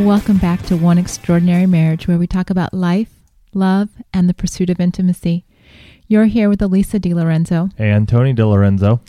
Welcome 0.00 0.38
back 0.38 0.62
to 0.62 0.78
One 0.78 0.96
Extraordinary 0.96 1.66
Marriage, 1.66 2.08
where 2.08 2.16
we 2.16 2.26
talk 2.26 2.48
about 2.48 2.72
life, 2.72 3.20
love, 3.52 3.90
and 4.14 4.30
the 4.30 4.34
pursuit 4.34 4.70
of 4.70 4.80
intimacy. 4.80 5.44
You're 6.08 6.24
here 6.24 6.48
with 6.48 6.62
Elisa 6.62 6.98
DiLorenzo. 6.98 7.70
And 7.76 8.08
Tony 8.08 8.32
DiLorenzo. 8.32 9.00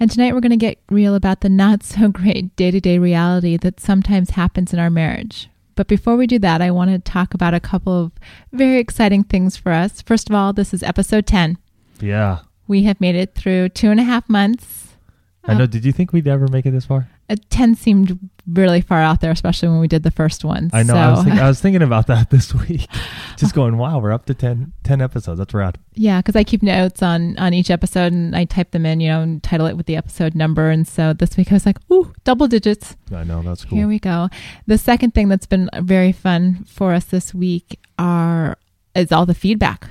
And 0.00 0.10
tonight 0.10 0.32
we're 0.32 0.40
going 0.40 0.50
to 0.50 0.56
get 0.56 0.78
real 0.88 1.14
about 1.14 1.42
the 1.42 1.50
not 1.50 1.82
so 1.82 2.08
great 2.08 2.56
day 2.56 2.70
to 2.70 2.80
day 2.80 2.98
reality 2.98 3.58
that 3.58 3.78
sometimes 3.78 4.30
happens 4.30 4.72
in 4.72 4.78
our 4.78 4.88
marriage. 4.88 5.50
But 5.74 5.86
before 5.86 6.16
we 6.16 6.26
do 6.26 6.38
that, 6.38 6.62
I 6.62 6.70
want 6.70 6.90
to 6.92 6.98
talk 6.98 7.34
about 7.34 7.52
a 7.52 7.60
couple 7.60 8.04
of 8.04 8.12
very 8.50 8.78
exciting 8.78 9.24
things 9.24 9.58
for 9.58 9.72
us. 9.72 10.00
First 10.00 10.30
of 10.30 10.34
all, 10.34 10.54
this 10.54 10.72
is 10.72 10.82
episode 10.82 11.26
10. 11.26 11.58
Yeah. 12.00 12.38
We 12.66 12.84
have 12.84 13.02
made 13.02 13.16
it 13.16 13.34
through 13.34 13.68
two 13.68 13.90
and 13.90 14.00
a 14.00 14.04
half 14.04 14.26
months. 14.30 14.96
I 15.44 15.54
know. 15.54 15.66
Did 15.66 15.84
you 15.84 15.92
think 15.92 16.14
we'd 16.14 16.26
ever 16.26 16.48
make 16.48 16.64
it 16.64 16.70
this 16.70 16.86
far? 16.86 17.08
Uh, 17.30 17.36
10 17.50 17.74
seemed 17.74 18.18
really 18.46 18.80
far 18.80 19.00
out 19.00 19.20
there, 19.20 19.30
especially 19.30 19.68
when 19.68 19.80
we 19.80 19.88
did 19.88 20.02
the 20.02 20.10
first 20.10 20.44
one. 20.44 20.70
I 20.72 20.82
know. 20.82 20.94
So, 20.94 20.98
I, 20.98 21.10
was 21.10 21.24
think, 21.24 21.40
I 21.40 21.48
was 21.48 21.60
thinking 21.60 21.82
about 21.82 22.06
that 22.06 22.30
this 22.30 22.54
week. 22.54 22.86
Just 23.36 23.54
going, 23.54 23.76
wow, 23.76 23.98
we're 23.98 24.12
up 24.12 24.26
to 24.26 24.34
10, 24.34 24.72
10 24.84 25.00
episodes. 25.02 25.38
That's 25.38 25.52
rad. 25.52 25.78
yeah, 25.94 26.20
because 26.20 26.36
I 26.36 26.44
keep 26.44 26.62
notes 26.62 27.02
on 27.02 27.36
on 27.38 27.52
each 27.52 27.70
episode 27.70 28.12
and 28.12 28.34
I 28.34 28.44
type 28.44 28.70
them 28.70 28.86
in, 28.86 29.00
you 29.00 29.08
know, 29.08 29.20
and 29.20 29.42
title 29.42 29.66
it 29.66 29.76
with 29.76 29.86
the 29.86 29.96
episode 29.96 30.34
number. 30.34 30.70
And 30.70 30.88
so 30.88 31.12
this 31.12 31.36
week 31.36 31.52
I 31.52 31.54
was 31.54 31.66
like, 31.66 31.78
ooh, 31.92 32.12
double 32.24 32.48
digits. 32.48 32.96
I 33.14 33.24
know. 33.24 33.42
That's 33.42 33.64
cool. 33.64 33.76
Here 33.76 33.88
we 33.88 33.98
go. 33.98 34.28
The 34.66 34.78
second 34.78 35.12
thing 35.14 35.28
that's 35.28 35.46
been 35.46 35.68
very 35.80 36.12
fun 36.12 36.64
for 36.64 36.94
us 36.94 37.04
this 37.04 37.34
week 37.34 37.78
are 37.98 38.56
is 38.94 39.12
all 39.12 39.26
the 39.26 39.34
feedback 39.34 39.90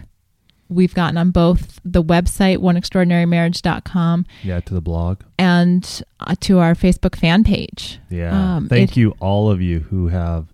we've 0.70 0.94
gotten 0.94 1.18
on 1.18 1.32
both 1.32 1.80
the 1.86 2.04
website 2.04 2.58
oneextraordinarymarriage.com 2.58 4.26
yeah, 4.44 4.60
to 4.62 4.74
the 4.74 4.82
blog. 4.82 5.22
and 5.38 6.04
uh, 6.20 6.36
to 6.42 6.60
our 6.60 6.74
Facebook 6.76 7.16
fan 7.16 7.44
page. 7.44 8.00
Yeah. 8.10 8.56
Um, 8.58 8.68
Thank 8.68 8.92
it- 8.92 8.98
you, 8.98 9.16
all 9.20 9.50
of 9.52 9.62
you 9.62 9.80
who 9.82 10.08
have 10.10 10.54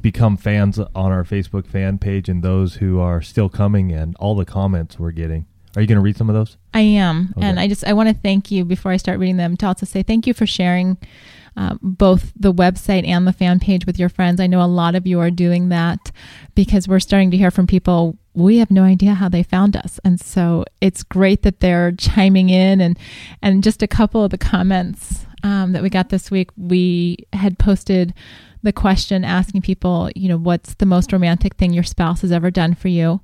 become 0.00 0.36
fans 0.36 0.78
on 0.78 1.12
our 1.12 1.24
Facebook 1.24 1.66
fan 1.66 1.98
page 1.98 2.28
and 2.28 2.42
those 2.42 2.74
who 2.76 3.00
are 3.00 3.20
still 3.20 3.48
coming 3.48 3.92
and 3.92 4.14
all 4.16 4.34
the 4.36 4.44
comments 4.44 4.98
we're 4.98 5.10
getting. 5.10 5.46
Are 5.76 5.82
you 5.82 5.88
going 5.88 5.96
to 5.96 6.02
read 6.02 6.16
some 6.16 6.28
of 6.30 6.34
those? 6.34 6.56
I 6.72 6.80
am, 6.80 7.34
Okay. 7.36 7.46
and 7.46 7.60
I 7.60 7.68
just 7.68 7.84
I 7.84 7.92
want 7.92 8.08
to 8.08 8.14
thank 8.14 8.50
you 8.50 8.64
before 8.64 8.90
I 8.92 8.96
start 8.96 9.18
reading 9.18 9.36
them 9.36 9.56
to 9.58 9.66
also 9.66 9.86
say 9.86 10.02
thank 10.02 10.26
you 10.26 10.32
for 10.34 10.46
sharing 10.46 10.96
um, 11.58 11.80
both 11.82 12.32
the 12.36 12.52
website 12.52 13.04
and 13.04 13.26
the 13.26 13.32
fan 13.32 13.58
page 13.58 13.84
with 13.84 13.98
your 13.98 14.08
friends. 14.08 14.38
I 14.38 14.46
know 14.46 14.62
a 14.62 14.66
lot 14.70 14.94
of 14.94 15.08
you 15.08 15.18
are 15.18 15.30
doing 15.30 15.70
that 15.70 16.12
because 16.54 16.86
we're 16.86 17.00
starting 17.00 17.32
to 17.32 17.36
hear 17.36 17.50
from 17.50 17.66
people. 17.66 18.16
We 18.32 18.58
have 18.58 18.70
no 18.70 18.84
idea 18.84 19.14
how 19.14 19.28
they 19.28 19.42
found 19.42 19.76
us, 19.76 19.98
and 20.04 20.20
so 20.20 20.64
it's 20.80 21.02
great 21.02 21.42
that 21.42 21.58
they're 21.58 21.90
chiming 21.90 22.48
in 22.48 22.80
and 22.80 22.96
and 23.42 23.64
just 23.64 23.82
a 23.82 23.88
couple 23.88 24.22
of 24.22 24.30
the 24.30 24.38
comments 24.38 25.26
um, 25.42 25.72
that 25.72 25.82
we 25.82 25.90
got 25.90 26.10
this 26.10 26.30
week. 26.30 26.50
We 26.56 27.26
had 27.32 27.58
posted 27.58 28.14
the 28.62 28.72
question 28.72 29.24
asking 29.24 29.62
people, 29.62 30.10
you 30.14 30.28
know, 30.28 30.38
what's 30.38 30.74
the 30.74 30.86
most 30.86 31.12
romantic 31.12 31.56
thing 31.56 31.72
your 31.72 31.82
spouse 31.82 32.20
has 32.20 32.30
ever 32.30 32.52
done 32.52 32.76
for 32.76 32.86
you? 32.86 33.20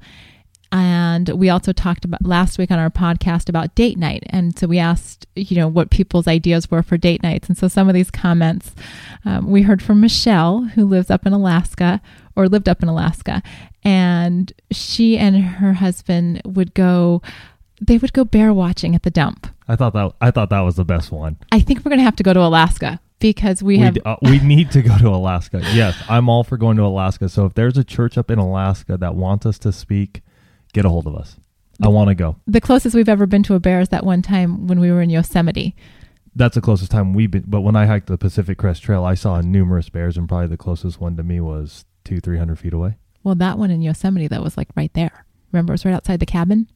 And 0.75 1.29
we 1.29 1.51
also 1.51 1.73
talked 1.73 2.05
about 2.05 2.27
last 2.27 2.59
week 2.59 2.73
on 2.73 2.81
our 2.81 2.91
podcast 2.91 3.49
about 3.49 3.77
date 3.77 3.97
night. 3.97 4.25
And 4.27 4.59
so 4.59 4.67
we 4.67 4.81
asked, 4.81 5.25
you 5.37 5.57
know, 5.57 5.69
what 5.69 5.91
people's 5.91 6.27
ideas 6.27 6.69
were 6.69 6.83
for 6.83 6.97
date 6.97 7.23
nights. 7.23 7.47
And 7.47 7.57
so 7.57 7.69
some 7.69 7.89
of 7.89 7.95
these 7.95 8.11
comments 8.11 8.75
um, 9.25 9.49
we 9.49 9.63
heard 9.63 9.81
from 9.81 10.01
Michelle, 10.01 10.63
who 10.75 10.85
lives 10.85 11.13
up 11.13 11.27
in 11.27 11.33
Alaska 11.33 12.03
or 12.35 12.49
lived 12.49 12.69
up 12.69 12.83
in 12.83 12.89
Alaska. 12.89 13.41
And 13.85 14.53
she 14.73 15.17
and 15.17 15.37
her 15.37 15.75
husband 15.75 16.43
would 16.45 16.75
go, 16.75 17.23
they 17.81 17.97
would 17.97 18.13
go 18.13 18.25
bear 18.25 18.53
watching 18.53 18.97
at 18.97 19.05
the 19.05 19.13
dump. 19.13 19.47
I 19.69 19.77
thought 19.77 19.93
that 19.93 20.13
I 20.21 20.33
thought 20.33 20.51
that 20.51 20.61
was 20.61 20.75
the 20.75 20.85
best 20.85 21.13
one. 21.13 21.37
I 21.53 21.61
think 21.61 21.85
we're 21.85 21.91
going 21.91 22.01
to 22.01 22.05
have 22.05 22.17
to 22.17 22.25
go 22.25 22.33
to 22.33 22.41
Alaska 22.41 23.01
because 23.21 23.63
we 23.63 23.79
have. 23.79 23.97
uh, 24.05 24.17
we 24.23 24.41
need 24.41 24.73
to 24.73 24.83
go 24.83 24.99
to 24.99 25.09
Alaska. 25.09 25.61
Yes, 25.73 25.97
I'm 26.09 26.29
all 26.29 26.43
for 26.43 26.57
going 26.57 26.77
to 26.79 26.83
Alaska. 26.83 27.29
So 27.29 27.47
if 27.47 27.55
there's 27.55 27.79
a 27.79 27.85
church 27.85 28.19
up 28.19 28.29
in 28.29 28.41
Alaska 28.41 28.97
that 28.97 29.15
wants 29.15 29.47
us 29.47 29.57
to 29.61 29.73
speak, 29.73 30.23
get 30.75 30.85
a 30.85 30.91
hold 30.91 31.07
of 31.07 31.17
us. 31.17 31.37
I 31.83 31.89
want 31.89 32.09
to 32.09 32.15
go. 32.15 32.37
the 32.47 32.61
closest 32.61 32.95
we've 32.95 33.09
ever 33.09 33.27
been 33.27 33.43
to 33.45 33.55
a 33.55 33.61
bear 33.61 33.81
is 33.81 33.89
that 33.89 34.05
one 34.05 34.23
time 34.23 34.67
when 34.67 34.79
we 34.79 34.93
were 34.93 35.01
in 35.01 35.11
Yosemite. 35.11 35.75
That's 36.37 36.55
the 36.55 36.61
closest 36.61 36.91
time 36.91 37.15
we've 37.15 37.31
been. 37.31 37.45
But 37.47 37.63
when 37.63 37.77
I 37.77 37.87
hiked 37.87 38.09
the 38.09 38.19
Pacific 38.19 38.59
Crest 38.59 38.83
Trail, 38.83 39.05
I 39.05 39.15
saw 39.15 39.41
numerous 39.41 39.89
bears, 39.89 40.17
and 40.17 40.29
probably 40.29 40.49
the 40.49 40.57
closest 40.57 41.01
one 41.01 41.17
to 41.17 41.23
me 41.23 41.41
was 41.41 41.85
two, 42.05 42.21
three 42.21 42.39
hundred 42.39 42.59
feet 42.59 42.75
away. 42.75 42.97
Well, 43.23 43.35
that 43.37 43.59
one 43.59 43.71
in 43.71 43.83
Yosemite 43.83 44.29
that 44.29 44.43
was 44.43 44.57
like 44.57 44.69
right 44.77 44.93
there. 44.95 45.25
Remember, 45.53 45.73
it 45.73 45.75
was 45.75 45.85
right 45.85 45.95
outside 45.95 46.21
the 46.21 46.27
cabin 46.27 46.69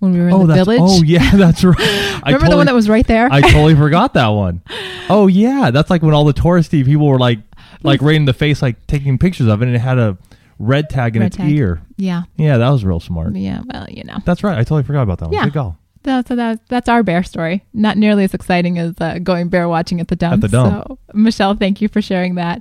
when 0.00 0.12
we 0.12 0.18
were 0.18 0.28
in 0.28 0.34
oh, 0.34 0.46
the 0.46 0.54
village. 0.54 0.80
oh 0.82 1.02
yeah, 1.02 1.30
that's 1.36 1.62
right. 1.62 1.76
I 1.78 2.32
Remember 2.32 2.50
the 2.50 2.56
one 2.56 2.66
that 2.66 2.74
was 2.74 2.88
right 2.88 3.06
there? 3.06 3.28
I 3.30 3.40
totally 3.40 3.76
forgot 3.76 4.14
that 4.14 4.28
one. 4.28 4.62
Oh 5.08 5.26
yeah, 5.26 5.72
that's 5.72 5.90
like 5.90 6.00
when 6.00 6.14
all 6.14 6.24
the 6.24 6.32
touristy 6.32 6.84
people 6.84 7.06
were 7.06 7.18
like, 7.18 7.40
like 7.82 8.00
right 8.00 8.14
in 8.14 8.24
the 8.24 8.32
face, 8.32 8.62
like 8.62 8.86
taking 8.86 9.18
pictures 9.18 9.48
of 9.48 9.60
it, 9.60 9.66
and 9.66 9.74
it 9.74 9.80
had 9.80 9.98
a 9.98 10.16
red 10.62 10.88
tag 10.88 11.16
in 11.16 11.20
Red 11.20 11.26
its 11.28 11.36
tag. 11.36 11.50
ear. 11.50 11.82
yeah, 11.96 12.22
Yeah, 12.36 12.56
that 12.58 12.70
was 12.70 12.84
real 12.84 13.00
smart. 13.00 13.34
yeah. 13.34 13.62
Well, 13.72 13.86
you 13.90 14.04
know, 14.04 14.18
That's 14.24 14.42
right. 14.44 14.54
I 14.58 14.62
totally 14.62 14.84
forgot 14.84 15.02
about 15.02 15.18
that 15.18 15.26
one. 15.26 15.34
Yeah. 15.34 15.44
Good 15.44 15.54
call. 15.54 15.78
that's 16.04 16.28
so 16.28 16.34
that's 16.36 16.60
that's 16.68 16.88
our 16.88 17.02
bear 17.02 17.22
story. 17.22 17.64
Not 17.72 17.96
nearly 17.96 18.24
as 18.24 18.34
exciting 18.34 18.78
as 18.78 18.94
uh, 19.00 19.18
going 19.22 19.48
bear 19.48 19.68
watching 19.68 20.00
at 20.00 20.08
the 20.08 20.16
dump. 20.16 20.34
At 20.34 20.40
the 20.40 20.48
dump. 20.48 20.84
So, 20.88 20.98
Michelle, 21.14 21.54
thank 21.54 21.80
you 21.80 21.88
for 21.88 22.02
sharing 22.02 22.34
that. 22.36 22.60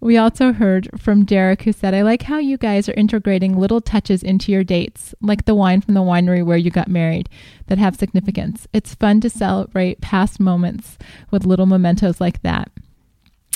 We 0.00 0.16
also 0.16 0.52
heard 0.52 0.88
from 0.98 1.24
Derek, 1.26 1.62
who 1.62 1.72
said, 1.72 1.92
"I 1.92 2.00
like 2.02 2.22
how 2.22 2.38
you 2.38 2.56
guys 2.56 2.88
are 2.88 2.94
integrating 2.94 3.58
little 3.58 3.80
touches 3.82 4.22
into 4.22 4.52
your 4.52 4.64
dates, 4.64 5.14
like 5.20 5.44
the 5.44 5.54
wine 5.54 5.80
from 5.82 5.92
the 5.94 6.00
winery 6.00 6.42
where 6.44 6.56
you 6.56 6.70
got 6.70 6.88
married, 6.88 7.28
that 7.66 7.76
have 7.78 7.96
significance. 7.96 8.66
It's 8.72 8.94
fun 8.94 9.20
to 9.20 9.28
celebrate 9.28 10.00
past 10.00 10.40
moments 10.40 10.96
with 11.30 11.44
little 11.44 11.66
mementos 11.66 12.20
like 12.22 12.40
that." 12.42 12.70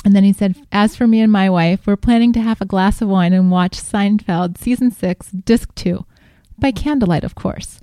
And 0.05 0.15
then 0.17 0.25
he 0.25 0.33
said, 0.33 0.57
As 0.73 0.97
for 0.97 1.07
me 1.07 1.21
and 1.21 1.31
my 1.31 1.49
wife, 1.49 1.87
we're 1.87 1.97
planning 1.97 2.33
to 2.35 2.41
have 2.41 2.61
a 2.61 2.67
glass 2.67 3.01
of 3.01 3.09
wine 3.09 3.33
and 3.33 3.51
watch 3.51 3.79
Seinfeld 3.81 4.59
season 4.59 4.91
six, 4.91 5.31
disc 5.31 5.73
two, 5.75 6.05
by 6.59 6.73
candlelight, 6.73 7.25
of 7.25 7.35
course. 7.35 7.81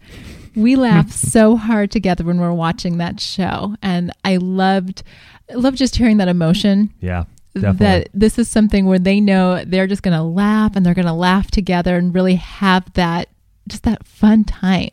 We 0.56 0.76
laugh 0.76 1.12
so 1.32 1.56
hard 1.56 1.92
together 1.92 2.24
when 2.24 2.40
we're 2.40 2.54
watching 2.54 2.98
that 2.98 3.20
show. 3.20 3.76
And 3.82 4.12
I 4.26 4.38
loved, 4.38 5.04
loved 5.54 5.78
just 5.78 5.96
hearing 5.96 6.18
that 6.18 6.28
emotion 6.28 6.94
Yeah, 7.00 7.26
definitely. 7.54 7.78
that 7.86 8.10
this 8.14 8.38
is 8.38 8.50
something 8.50 8.86
where 8.86 9.00
they 9.00 9.22
know 9.22 9.64
they're 9.64 9.88
just 9.88 10.04
going 10.04 10.18
to 10.18 10.24
laugh 10.24 10.76
and 10.76 10.86
they're 10.86 10.94
going 10.94 11.06
to 11.08 11.14
laugh 11.14 11.50
together 11.52 11.96
and 11.96 12.14
really 12.14 12.36
have 12.36 12.92
that, 12.94 13.30
just 13.68 13.84
that 13.84 14.06
fun 14.06 14.44
time 14.44 14.90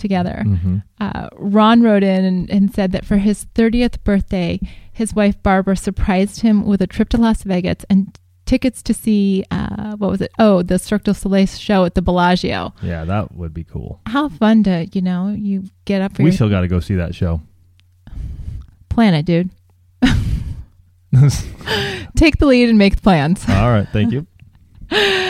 together. 0.00 0.42
hmm 0.44 0.78
Uh, 1.00 1.28
Ron 1.36 1.82
wrote 1.82 2.02
in 2.02 2.24
and, 2.24 2.50
and 2.50 2.74
said 2.74 2.90
that 2.92 3.04
for 3.04 3.18
his 3.18 3.46
30th 3.54 4.02
birthday, 4.02 4.58
his 4.92 5.14
wife 5.14 5.40
Barbara 5.42 5.76
surprised 5.76 6.40
him 6.42 6.64
with 6.66 6.82
a 6.82 6.86
trip 6.88 7.08
to 7.10 7.16
Las 7.18 7.42
Vegas 7.44 7.84
and 7.88 8.18
tickets 8.46 8.82
to 8.82 8.92
see, 8.92 9.44
uh, 9.52 9.94
what 9.96 10.10
was 10.10 10.20
it? 10.20 10.32
Oh, 10.38 10.62
the 10.62 10.78
Cirque 10.78 11.04
du 11.04 11.14
Soleil 11.14 11.46
show 11.46 11.84
at 11.84 11.94
the 11.94 12.02
Bellagio. 12.02 12.74
Yeah, 12.82 13.04
that 13.04 13.32
would 13.36 13.54
be 13.54 13.62
cool. 13.64 14.00
How 14.06 14.28
fun 14.28 14.64
to, 14.64 14.86
you 14.92 15.00
know, 15.02 15.32
you 15.38 15.64
get 15.84 16.02
up 16.02 16.16
for 16.16 16.22
We 16.24 16.30
your 16.30 16.34
still 16.34 16.50
got 16.50 16.62
to 16.62 16.68
go 16.68 16.80
see 16.80 16.96
that 16.96 17.14
show. 17.14 17.40
plan 18.88 19.14
it, 19.14 19.24
dude. 19.24 19.50
Take 22.16 22.38
the 22.38 22.46
lead 22.46 22.68
and 22.68 22.78
make 22.78 23.00
plans. 23.02 23.44
All 23.48 23.70
right. 23.70 23.86
thank 23.92 24.12
you. 24.12 24.26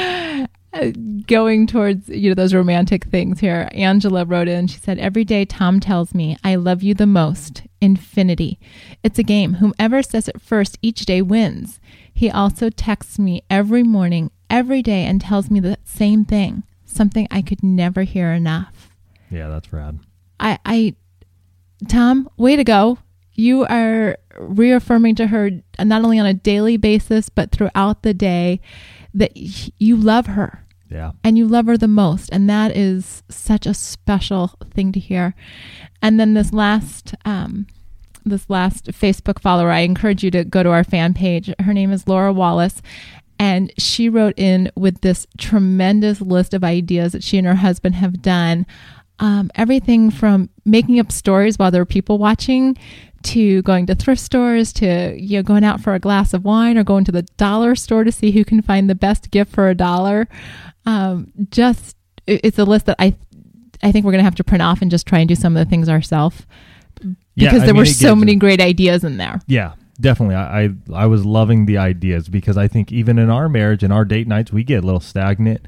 Uh, 0.73 0.93
going 1.27 1.67
towards 1.67 2.09
you 2.09 2.31
know 2.31 2.35
those 2.35 2.55
romantic 2.55 3.05
things 3.07 3.41
here 3.41 3.69
angela 3.73 4.25
wrote 4.25 4.47
in 4.47 4.69
she 4.69 4.79
said 4.79 5.01
every 5.01 5.25
day 5.25 5.45
tom 5.45 5.81
tells 5.81 6.15
me 6.15 6.37
i 6.45 6.55
love 6.55 6.81
you 6.81 6.95
the 6.95 7.09
most 7.09 7.63
infinity. 7.81 8.59
It's 9.03 9.19
a 9.19 9.23
game. 9.23 9.55
Whomever 9.55 10.03
says 10.03 10.29
it 10.29 10.41
first 10.41 10.79
each 10.83 11.07
day 11.07 11.23
wins. 11.23 11.81
He 12.13 12.31
also 12.31 12.71
texts 12.71 13.19
me 13.19 13.43
every 13.49 13.83
morning 13.83 14.31
every 14.49 14.83
day 14.83 15.05
and 15.05 15.21
tells 15.21 15.51
me 15.51 15.61
the 15.61 15.79
same 15.85 16.25
thing 16.25 16.65
something 16.85 17.29
i 17.31 17.41
could 17.41 17.63
never 17.63 18.03
hear 18.03 18.33
enough. 18.33 18.91
Yeah, 19.31 19.49
that's 19.49 19.73
rad. 19.73 20.01
i 20.41 20.59
i 20.65 20.95
tom 21.89 22.29
way 22.37 22.57
to 22.57 22.65
go. 22.65 22.99
You 23.35 23.65
are 23.67 24.19
reaffirming 24.39 25.15
to 25.17 25.29
her 25.29 25.51
not 25.79 26.05
only 26.05 26.19
on 26.19 26.27
a 26.27 26.35
daily 26.35 26.77
basis 26.77 27.29
but 27.29 27.53
throughout 27.53 28.03
the 28.03 28.13
day 28.13 28.61
that 29.15 29.33
you 29.81 29.97
love 29.97 30.27
her 30.27 30.65
Yeah. 30.91 31.13
and 31.25 31.37
you 31.39 31.47
love 31.47 31.67
her 31.67 31.77
the 31.77 31.89
most. 31.89 32.29
And 32.33 32.49
that 32.49 32.77
is 32.77 33.23
such 33.29 33.67
a 33.67 33.75
special 33.75 34.49
thing 34.73 34.93
to 34.93 35.01
hear. 35.01 35.35
And 36.03 36.19
then 36.21 36.35
this 36.35 36.53
last, 36.53 37.15
um, 37.25 37.67
this 38.25 38.49
last 38.51 38.87
Facebook 38.87 39.41
follower, 39.41 39.71
I 39.71 39.81
encourage 39.81 40.23
you 40.23 40.31
to 40.33 40.45
go 40.45 40.63
to 40.63 40.71
our 40.71 40.85
fan 40.85 41.15
page. 41.15 41.53
Her 41.61 41.73
name 41.75 41.91
is 41.93 42.07
Laura 42.07 42.33
Wallace. 42.33 42.83
And 43.39 43.73
she 43.79 44.11
wrote 44.11 44.35
in 44.39 44.71
with 44.77 45.01
this 45.01 45.27
tremendous 45.39 46.21
list 46.21 46.53
of 46.53 46.63
ideas 46.63 47.13
that 47.13 47.23
she 47.25 47.39
and 47.39 47.47
her 47.47 47.55
husband 47.55 47.95
have 47.95 48.21
done. 48.21 48.67
Um, 49.21 49.51
everything 49.55 50.11
from 50.11 50.49
making 50.65 50.99
up 50.99 51.13
stories 51.13 51.59
while 51.59 51.71
there 51.71 51.83
are 51.83 51.87
people 51.87 52.19
watching 52.19 52.77
to 53.23 53.61
going 53.63 53.85
to 53.87 53.95
thrift 53.95 54.21
stores 54.21 54.73
to 54.73 55.15
you 55.19 55.39
know 55.39 55.43
going 55.43 55.63
out 55.63 55.81
for 55.81 55.95
a 55.95 55.99
glass 55.99 56.33
of 56.33 56.45
wine 56.45 56.79
or 56.79 56.85
going 56.85 57.05
to 57.05 57.13
the 57.13 57.23
dollar 57.37 57.75
store 57.75 58.03
to 58.03 58.11
see 58.11 58.31
who 58.31 58.45
can 58.45 58.63
find 58.63 58.89
the 58.89 58.95
best 58.95 59.31
gift 59.31 59.53
for 59.53 59.69
a 59.69 59.75
dollar 59.75 60.27
um, 60.87 61.31
just 61.51 61.97
it's 62.27 62.59
a 62.59 62.65
list 62.65 62.87
that 62.87 62.97
i 62.99 63.15
i 63.83 63.93
think 63.93 64.07
we're 64.07 64.13
going 64.13 64.21
to 64.21 64.25
have 64.25 64.35
to 64.35 64.45
print 64.45 64.63
off 64.63 64.81
and 64.81 64.91
just 64.91 65.07
try 65.07 65.19
and 65.19 65.29
do 65.29 65.35
some 65.35 65.55
of 65.55 65.63
the 65.63 65.69
things 65.69 65.87
ourselves 65.87 66.47
because 67.37 67.63
I 67.63 67.67
there 67.67 67.75
mean, 67.75 67.83
were 67.83 67.87
so 67.87 68.17
many 68.17 68.37
great 68.37 68.61
ideas 68.61 69.05
in 69.05 69.19
there 69.19 69.41
Yeah, 69.47 69.75
definitely. 70.01 70.37
I, 70.37 70.65
I 70.65 70.71
I 70.95 71.07
was 71.07 71.25
loving 71.25 71.67
the 71.67 71.79
ideas 71.79 72.29
because 72.29 72.57
I 72.57 72.69
think 72.69 72.91
even 72.93 73.19
in 73.19 73.31
our 73.31 73.49
marriage 73.49 73.83
and 73.83 73.93
our 73.93 74.05
date 74.05 74.27
nights, 74.27 74.53
we 74.53 74.65
get 74.65 74.83
a 74.83 74.87
little 74.87 75.01
stagnant 75.01 75.67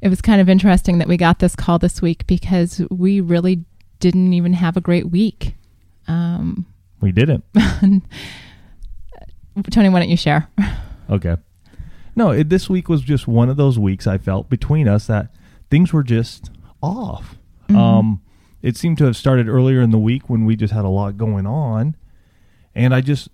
it 0.01 0.07
was 0.07 0.21
kind 0.21 0.41
of 0.41 0.49
interesting 0.49 0.97
that 0.97 1.07
we 1.07 1.17
got 1.17 1.39
this 1.39 1.55
call 1.55 1.77
this 1.77 2.01
week 2.01 2.25
because 2.25 2.81
we 2.89 3.21
really 3.21 3.65
didn't 3.99 4.33
even 4.33 4.53
have 4.53 4.77
a 4.77 4.81
great 4.81 5.11
week. 5.11 5.55
Um, 6.07 6.65
We 7.01 7.11
didn't. 7.11 7.43
Tony, 9.69 9.89
why 9.89 9.99
don't 9.99 10.09
you 10.09 10.17
share? 10.17 10.47
Okay. 11.09 11.35
No, 12.15 12.31
it, 12.31 12.49
this 12.49 12.69
week 12.69 12.87
was 12.89 13.01
just 13.01 13.27
one 13.27 13.49
of 13.49 13.57
those 13.57 13.77
weeks 13.77 14.07
I 14.07 14.17
felt 14.17 14.49
between 14.49 14.87
us 14.87 15.07
that 15.07 15.27
things 15.69 15.91
were 15.93 16.03
just 16.03 16.49
off. 16.81 17.37
Um, 17.69 18.21
it 18.61 18.75
seemed 18.75 18.97
to 18.97 19.05
have 19.05 19.15
started 19.15 19.47
earlier 19.47 19.81
in 19.81 19.91
the 19.91 19.97
week 19.97 20.29
when 20.29 20.45
we 20.45 20.55
just 20.55 20.73
had 20.73 20.83
a 20.83 20.89
lot 20.89 21.17
going 21.17 21.45
on, 21.45 21.95
and 22.75 22.93
I 22.93 22.99
just 22.99 23.29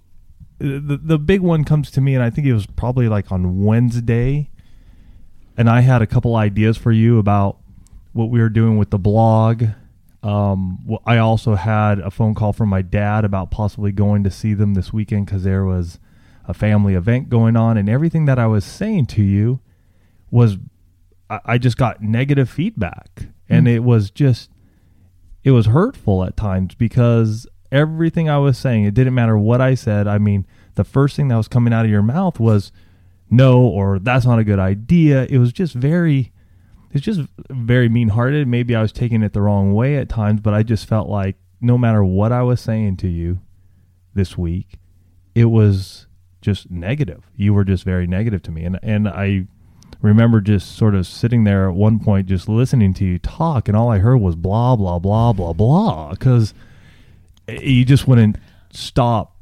the 0.59 0.99
the 1.01 1.19
big 1.19 1.41
one 1.41 1.63
comes 1.63 1.91
to 1.91 2.01
me, 2.01 2.15
and 2.15 2.23
I 2.23 2.29
think 2.29 2.47
it 2.47 2.53
was 2.53 2.65
probably 2.65 3.07
like 3.07 3.31
on 3.31 3.63
Wednesday, 3.63 4.49
and 5.55 5.69
I 5.69 5.81
had 5.81 6.01
a 6.01 6.07
couple 6.07 6.35
ideas 6.35 6.77
for 6.77 6.91
you 6.91 7.19
about 7.19 7.57
what 8.13 8.29
we 8.29 8.39
were 8.39 8.49
doing 8.49 8.77
with 8.77 8.89
the 8.89 8.97
blog. 8.97 9.65
Um, 10.23 10.97
I 11.05 11.17
also 11.17 11.55
had 11.55 11.99
a 11.99 12.09
phone 12.09 12.33
call 12.33 12.53
from 12.53 12.69
my 12.69 12.81
dad 12.81 13.23
about 13.23 13.51
possibly 13.51 13.91
going 13.91 14.23
to 14.23 14.31
see 14.31 14.53
them 14.55 14.73
this 14.73 14.91
weekend 14.91 15.27
because 15.27 15.43
there 15.43 15.63
was 15.63 15.99
a 16.47 16.53
family 16.53 16.95
event 16.95 17.29
going 17.29 17.55
on, 17.55 17.77
and 17.77 17.87
everything 17.87 18.25
that 18.25 18.39
I 18.39 18.47
was 18.47 18.65
saying 18.65 19.05
to 19.07 19.23
you 19.23 19.59
was 20.31 20.57
I, 21.29 21.39
I 21.45 21.57
just 21.57 21.77
got 21.77 22.01
negative 22.01 22.49
feedback, 22.49 23.27
and 23.47 23.67
it 23.67 23.83
was 23.83 24.09
just 24.09 24.49
it 25.43 25.51
was 25.51 25.67
hurtful 25.67 26.23
at 26.23 26.35
times 26.35 26.75
because 26.75 27.47
everything 27.71 28.29
I 28.29 28.37
was 28.37 28.57
saying, 28.57 28.85
it 28.85 28.93
didn't 28.93 29.15
matter 29.15 29.37
what 29.37 29.61
I 29.61 29.75
said. 29.75 30.07
I 30.07 30.17
mean, 30.17 30.45
the 30.75 30.83
first 30.83 31.15
thing 31.15 31.27
that 31.29 31.37
was 31.37 31.47
coming 31.47 31.73
out 31.73 31.85
of 31.85 31.91
your 31.91 32.01
mouth 32.01 32.39
was 32.39 32.71
no 33.29 33.61
or 33.61 33.99
that's 33.99 34.25
not 34.25 34.39
a 34.39 34.43
good 34.43 34.59
idea. 34.59 35.27
It 35.29 35.37
was 35.37 35.51
just 35.51 35.73
very 35.73 36.31
it's 36.91 37.03
just 37.03 37.21
very 37.49 37.89
mean-hearted. 37.89 38.47
Maybe 38.47 38.75
I 38.75 38.81
was 38.81 38.91
taking 38.91 39.21
it 39.21 39.33
the 39.33 39.41
wrong 39.41 39.73
way 39.73 39.97
at 39.97 40.07
times, 40.07 40.39
but 40.39 40.53
I 40.53 40.63
just 40.63 40.87
felt 40.87 41.09
like 41.09 41.35
no 41.59 41.77
matter 41.77 42.03
what 42.03 42.31
I 42.31 42.43
was 42.43 42.61
saying 42.61 42.97
to 42.97 43.07
you 43.07 43.39
this 44.13 44.37
week, 44.37 44.79
it 45.35 45.45
was 45.45 46.07
just 46.41 46.71
negative. 46.71 47.29
You 47.35 47.53
were 47.53 47.65
just 47.65 47.83
very 47.83 48.07
negative 48.07 48.41
to 48.43 48.51
me, 48.51 48.63
and 48.63 48.79
and 48.81 49.07
I 49.07 49.47
remember 50.01 50.39
just 50.39 50.75
sort 50.75 50.95
of 50.95 51.05
sitting 51.05 51.43
there 51.43 51.69
at 51.69 51.75
one 51.75 51.99
point, 51.99 52.27
just 52.27 52.47
listening 52.47 52.93
to 52.95 53.05
you 53.05 53.19
talk, 53.19 53.67
and 53.67 53.75
all 53.75 53.89
I 53.89 53.99
heard 53.99 54.17
was 54.17 54.35
blah 54.35 54.75
blah 54.75 54.99
blah 54.99 55.33
blah 55.33 55.53
blah, 55.53 56.11
because 56.11 56.53
you 57.47 57.85
just 57.85 58.07
wouldn't 58.07 58.37
stop 58.71 59.37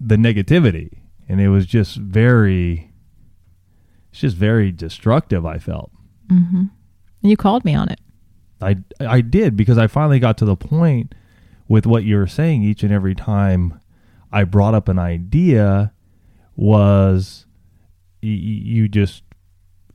the 0.00 0.16
negativity, 0.16 0.98
and 1.28 1.40
it 1.40 1.48
was 1.48 1.66
just 1.66 1.96
very, 1.96 2.92
it's 4.10 4.20
just 4.20 4.36
very 4.36 4.72
destructive. 4.72 5.44
I 5.46 5.58
felt. 5.58 5.90
Mm-hmm. 6.28 6.64
And 7.22 7.30
you 7.30 7.36
called 7.36 7.64
me 7.64 7.74
on 7.74 7.88
it. 7.88 8.00
I 8.60 8.76
I 9.00 9.20
did 9.20 9.56
because 9.56 9.78
I 9.78 9.86
finally 9.86 10.18
got 10.18 10.38
to 10.38 10.44
the 10.44 10.56
point 10.56 11.14
with 11.68 11.86
what 11.86 12.04
you 12.04 12.16
were 12.16 12.26
saying 12.26 12.62
each 12.62 12.82
and 12.82 12.92
every 12.92 13.14
time 13.14 13.80
I 14.32 14.44
brought 14.44 14.74
up 14.74 14.88
an 14.88 14.98
idea 14.98 15.92
was 16.56 17.46
you 18.20 18.88
just 18.88 19.22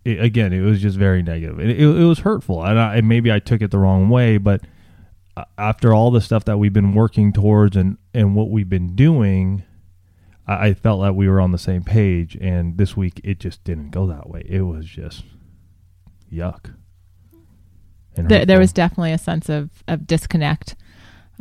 it, 0.06 0.20
again 0.20 0.54
it 0.54 0.62
was 0.62 0.82
just 0.82 0.98
very 0.98 1.24
negative 1.24 1.60
it, 1.60 1.70
it, 1.70 1.80
it 1.80 2.06
was 2.06 2.20
hurtful 2.20 2.64
and, 2.64 2.80
I, 2.80 2.98
and 2.98 3.08
maybe 3.08 3.32
I 3.32 3.40
took 3.40 3.62
it 3.62 3.72
the 3.72 3.80
wrong 3.80 4.10
way 4.10 4.38
but 4.38 4.62
after 5.58 5.94
all 5.94 6.12
the 6.12 6.22
stuff 6.22 6.46
that 6.46 6.58
we've 6.58 6.74
been 6.74 6.94
working 6.94 7.32
towards 7.34 7.76
and 7.76 7.98
and 8.14 8.36
what 8.36 8.50
we've 8.50 8.70
been 8.70 8.96
doing 8.96 9.64
I, 10.48 10.68
I 10.70 10.74
felt 10.74 11.02
that 11.02 11.16
we 11.16 11.28
were 11.30 11.40
on 11.42 11.52
the 11.52 11.58
same 11.58 11.84
page 11.84 12.36
and 12.40 12.78
this 12.78 12.96
week 12.98 13.22
it 13.24 13.40
just 13.40 13.64
didn't 13.64 13.92
go 13.92 14.08
that 14.08 14.30
way 14.30 14.44
it 14.48 14.62
was 14.62 14.86
just 14.86 15.24
yuck 16.32 16.74
There, 18.16 18.46
there 18.46 18.60
was 18.60 18.74
definitely 18.74 19.14
a 19.14 19.18
sense 19.18 19.50
of, 19.50 19.70
of 19.88 20.06
disconnect 20.06 20.76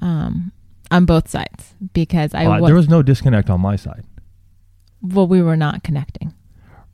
um, 0.00 0.52
on 0.90 1.04
both 1.06 1.28
sides 1.28 1.74
because 1.92 2.34
I 2.34 2.44
Uh, 2.46 2.66
there 2.66 2.74
was 2.74 2.88
no 2.88 3.02
disconnect 3.02 3.50
on 3.50 3.60
my 3.60 3.76
side. 3.76 4.04
well, 5.02 5.26
we 5.26 5.42
were 5.42 5.56
not 5.56 5.82
connecting. 5.82 6.34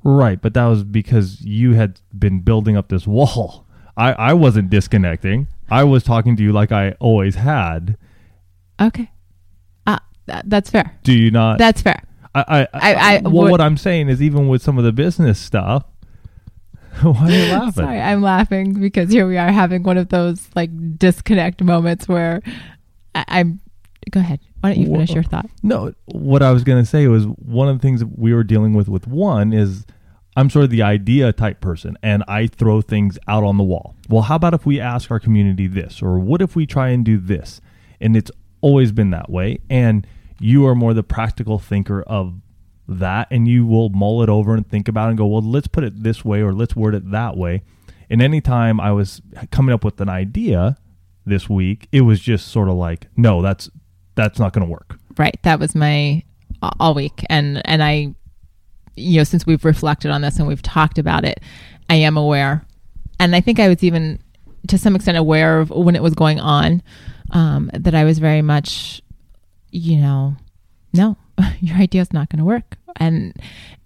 Right, 0.03 0.41
but 0.41 0.55
that 0.55 0.67
was 0.67 0.85
because 0.85 1.41
you 1.43 1.73
had 1.75 2.01
been 2.19 2.41
building 2.41 2.77
up 2.77 2.89
this 2.89 3.07
wall. 3.07 3.67
I, 3.97 4.13
I 4.13 4.33
wasn't 4.33 4.71
disconnecting. 4.71 5.47
I 5.71 5.85
was 5.85 6.03
talking 6.03 6.37
to 6.37 6.43
you 6.43 6.53
like 6.53 6.73
I 6.73 6.93
always 7.01 7.37
had. 7.37 7.97
Okay. 8.81 9.11
Uh, 9.87 9.99
that, 10.27 10.49
that's 10.49 10.71
fair. 10.71 10.97
Do 11.05 11.13
you 11.13 11.31
not? 11.31 11.59
That's 11.59 11.83
fair. 11.83 12.03
I, 12.35 12.45
I, 12.49 12.69
I- 12.75 12.95
I 13.17 13.21
well, 13.23 13.33
would- 13.45 13.51
what 13.53 13.61
I'm 13.61 13.77
saying 13.77 14.09
is, 14.09 14.21
even 14.23 14.49
with 14.49 14.63
some 14.63 14.79
of 14.79 14.85
the 14.85 14.93
business 14.93 15.39
stuff, 15.39 15.85
why 17.03 17.11
are 17.13 17.31
you 17.31 17.53
laughing? 17.53 17.73
Sorry, 17.73 18.01
I'm 18.01 18.23
laughing 18.23 18.75
because 18.75 19.11
here 19.11 19.27
we 19.27 19.37
are 19.39 19.51
having 19.53 19.83
one 19.83 19.99
of 19.99 20.09
those 20.11 20.49
like 20.55 20.71
disconnect 20.99 21.63
moments 21.63 22.09
where 22.09 22.41
I, 23.15 23.25
I'm. 23.29 23.61
Go 24.11 24.21
ahead. 24.21 24.39
Why 24.61 24.71
don't 24.75 24.81
you 24.83 24.87
finish 24.93 25.09
Wha- 25.11 25.15
your 25.15 25.25
thought? 25.25 25.47
No, 25.63 25.95
what 26.07 26.43
I 26.43 26.51
was 26.53 26.63
going 26.63 26.83
to 26.83 26.89
say 26.89 27.07
was 27.09 27.25
one 27.25 27.69
of 27.69 27.79
the 27.79 27.83
things 27.83 28.01
that 28.01 28.19
we 28.19 28.35
were 28.35 28.45
dealing 28.45 28.75
with 28.75 28.89
with 28.89 29.07
one 29.07 29.53
is 29.53 29.87
I'm 30.37 30.51
sort 30.51 30.65
of 30.65 30.71
the 30.71 30.83
idea 30.83 31.33
type 31.33 31.61
person 31.61 31.97
and 32.03 32.25
I 32.27 32.47
throw 32.47 32.81
things 32.81 33.19
out 33.29 33.45
on 33.45 33.57
the 33.57 33.65
wall. 33.65 33.95
Well, 34.09 34.23
how 34.23 34.37
about 34.37 34.55
if 34.55 34.67
we 34.67 34.81
ask 34.81 35.11
our 35.11 35.21
community 35.21 35.67
this? 35.67 36.03
Or 36.03 36.19
what 36.19 36.43
if 36.43 36.57
we 36.57 36.67
try 36.67 36.89
and 36.89 37.05
do 37.05 37.19
this? 37.19 37.61
And 38.01 38.17
it's 38.17 38.31
always 38.61 38.93
been 38.93 39.11
that 39.11 39.31
way. 39.31 39.61
And 39.71 40.07
you 40.41 40.67
are 40.67 40.75
more 40.75 40.93
the 40.93 41.05
practical 41.05 41.59
thinker 41.59 42.03
of 42.03 42.35
that 42.89 43.29
and 43.31 43.47
you 43.47 43.65
will 43.65 43.89
mull 43.91 44.23
it 44.23 44.29
over 44.29 44.55
and 44.55 44.69
think 44.69 44.89
about 44.89 45.07
it 45.07 45.11
and 45.11 45.19
go, 45.19 45.27
well, 45.27 45.43
let's 45.43 45.69
put 45.69 45.85
it 45.85 46.03
this 46.03 46.25
way 46.25 46.43
or 46.43 46.53
let's 46.53 46.75
word 46.75 46.95
it 46.95 47.11
that 47.13 47.37
way. 47.37 47.63
And 48.11 48.21
anytime 48.21 48.81
I 48.81 48.93
was 48.93 49.23
coming 49.51 49.73
up 49.73 49.85
with 49.85 50.01
an 50.01 50.09
idea 50.09 50.77
this 51.25 51.49
week, 51.49 51.89
it 51.93 52.03
was 52.03 52.21
just 52.21 52.49
sort 52.49 52.69
of 52.69 52.75
like, 52.75 53.07
no, 53.17 53.41
that's 53.41 53.71
that's 54.15 54.39
not 54.39 54.53
going 54.53 54.67
to 54.67 54.71
work. 54.71 54.99
Right. 55.17 55.39
That 55.43 55.59
was 55.59 55.75
my 55.75 56.23
all 56.81 56.95
week, 56.95 57.25
and 57.29 57.61
and 57.67 57.83
I, 57.83 58.15
you 58.97 59.19
know, 59.19 59.25
since 59.25 59.47
we've 59.47 59.65
reflected 59.65 60.11
on 60.11 60.23
this 60.23 60.39
and 60.39 60.47
we've 60.47 60.63
talked 60.63 60.99
about 60.99 61.25
it, 61.25 61.41
I 61.89 61.97
am 61.97 62.17
aware, 62.17 62.65
and 63.19 63.35
I 63.35 63.41
think 63.41 63.61
I 63.61 63.69
was 63.69 63.83
even 63.83 64.19
to 64.69 64.79
some 64.79 64.97
extent 64.97 65.19
aware 65.19 65.61
of 65.61 65.71
when 65.71 65.95
it 65.95 66.03
was 66.03 66.15
going 66.15 66.41
on, 66.41 66.83
um, 67.31 67.71
that 67.75 67.95
I 67.95 68.05
was 68.05 68.19
very 68.19 68.41
much, 68.41 69.03
you 69.71 69.99
know, 69.99 70.37
no, 70.93 71.17
your 71.61 71.77
idea 71.77 72.01
is 72.01 72.13
not 72.13 72.29
going 72.31 72.39
to 72.39 72.45
work, 72.45 72.77
and 72.97 73.35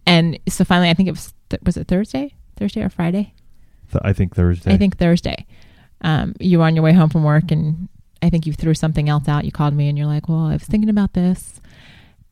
and 0.06 0.38
so 0.48 0.64
finally, 0.64 0.90
I 0.90 0.94
think 0.94 1.08
it 1.08 1.12
was 1.12 1.34
was 1.64 1.76
it 1.76 1.88
Thursday, 1.88 2.34
Thursday 2.56 2.82
or 2.82 2.90
Friday. 2.90 3.34
I 4.02 4.12
think 4.12 4.34
Thursday. 4.34 4.72
I 4.72 4.76
think 4.76 4.98
Thursday. 4.98 5.46
Um, 6.02 6.34
you 6.38 6.58
were 6.58 6.64
on 6.64 6.76
your 6.76 6.84
way 6.84 6.92
home 6.92 7.10
from 7.10 7.24
work 7.24 7.50
and 7.50 7.88
I 8.22 8.30
think 8.30 8.46
you 8.46 8.52
threw 8.52 8.74
something 8.74 9.08
else 9.08 9.28
out. 9.28 9.44
You 9.44 9.52
called 9.52 9.74
me 9.74 9.88
and 9.88 9.96
you're 9.96 10.06
like, 10.06 10.28
well, 10.28 10.46
I 10.46 10.52
was 10.52 10.64
thinking 10.64 10.90
about 10.90 11.12
this. 11.12 11.60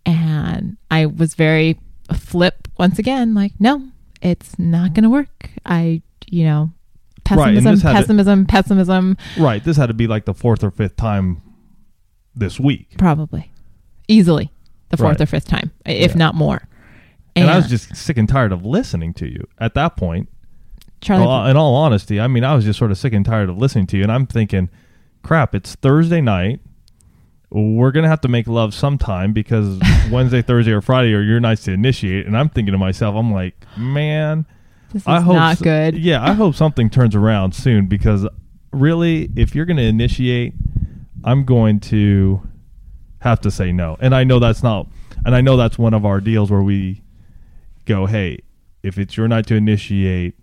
And 0.04 0.76
I 0.90 1.06
was 1.06 1.34
very 1.34 1.78
flip 2.14 2.68
once 2.78 2.98
again, 2.98 3.34
like, 3.34 3.52
no, 3.58 3.88
it's 4.22 4.58
not 4.58 4.94
going 4.94 5.04
to 5.04 5.10
work. 5.10 5.50
I, 5.64 6.02
you 6.26 6.44
know, 6.44 6.72
pessimism, 7.24 7.74
right, 7.74 7.82
pessimism, 7.82 8.46
to, 8.46 8.52
pessimism. 8.52 9.16
Right. 9.38 9.62
This 9.62 9.76
had 9.76 9.86
to 9.86 9.94
be 9.94 10.06
like 10.06 10.24
the 10.24 10.34
fourth 10.34 10.62
or 10.62 10.70
fifth 10.70 10.96
time 10.96 11.42
this 12.34 12.60
week. 12.60 12.96
Probably. 12.98 13.50
Easily 14.08 14.50
the 14.90 14.96
fourth 14.96 15.18
right. 15.18 15.20
or 15.20 15.26
fifth 15.26 15.46
time, 15.46 15.72
if 15.84 16.12
yeah. 16.12 16.16
not 16.16 16.34
more. 16.34 16.68
And, 17.34 17.44
and, 17.44 17.50
I 17.50 17.56
was 17.56 17.68
just 17.68 17.94
sick 17.96 18.16
and 18.16 18.28
tired 18.28 18.52
of 18.52 18.64
listening 18.64 19.12
to 19.14 19.26
you 19.26 19.46
at 19.58 19.74
that 19.74 19.96
point. 19.96 20.28
Charlie, 21.00 21.26
well, 21.26 21.46
in 21.46 21.56
all 21.56 21.74
honesty, 21.74 22.18
I 22.20 22.28
mean, 22.28 22.44
I 22.44 22.54
was 22.54 22.64
just 22.64 22.78
sort 22.78 22.90
of 22.90 22.98
sick 22.98 23.12
and 23.12 23.24
tired 23.24 23.50
of 23.50 23.58
listening 23.58 23.86
to 23.88 23.96
you. 23.96 24.02
And 24.02 24.12
I'm 24.12 24.26
thinking, 24.26 24.70
crap, 25.22 25.54
it's 25.54 25.74
Thursday 25.74 26.20
night. 26.20 26.60
We're 27.50 27.92
gonna 27.92 28.08
have 28.08 28.20
to 28.22 28.28
make 28.28 28.46
love 28.46 28.74
sometime 28.74 29.32
because 29.32 29.80
Wednesday, 30.10 30.42
Thursday, 30.42 30.72
or 30.72 30.80
Friday 30.80 31.14
are 31.14 31.22
your 31.22 31.40
nights 31.40 31.64
to 31.64 31.72
initiate. 31.72 32.26
And 32.26 32.36
I'm 32.36 32.48
thinking 32.48 32.72
to 32.72 32.78
myself, 32.78 33.14
I'm 33.14 33.32
like, 33.32 33.54
man, 33.76 34.46
this 34.92 35.02
is 35.02 35.08
I 35.08 35.20
hope 35.20 35.34
not 35.34 35.62
good. 35.62 35.96
Yeah, 35.96 36.24
I 36.24 36.32
hope 36.32 36.54
something 36.54 36.90
turns 36.90 37.14
around 37.14 37.54
soon 37.54 37.86
because 37.86 38.26
really, 38.72 39.30
if 39.36 39.54
you're 39.54 39.64
gonna 39.66 39.82
initiate, 39.82 40.54
I'm 41.24 41.44
going 41.44 41.80
to 41.80 42.42
have 43.20 43.40
to 43.40 43.50
say 43.50 43.72
no. 43.72 43.96
And 44.00 44.14
I 44.14 44.24
know 44.24 44.38
that's 44.38 44.62
not, 44.62 44.88
and 45.24 45.34
I 45.34 45.40
know 45.40 45.56
that's 45.56 45.78
one 45.78 45.94
of 45.94 46.04
our 46.04 46.20
deals 46.20 46.50
where 46.50 46.62
we 46.62 47.02
go, 47.84 48.06
hey, 48.06 48.40
if 48.82 48.98
it's 48.98 49.16
your 49.16 49.26
night 49.28 49.46
to 49.48 49.54
initiate, 49.54 50.34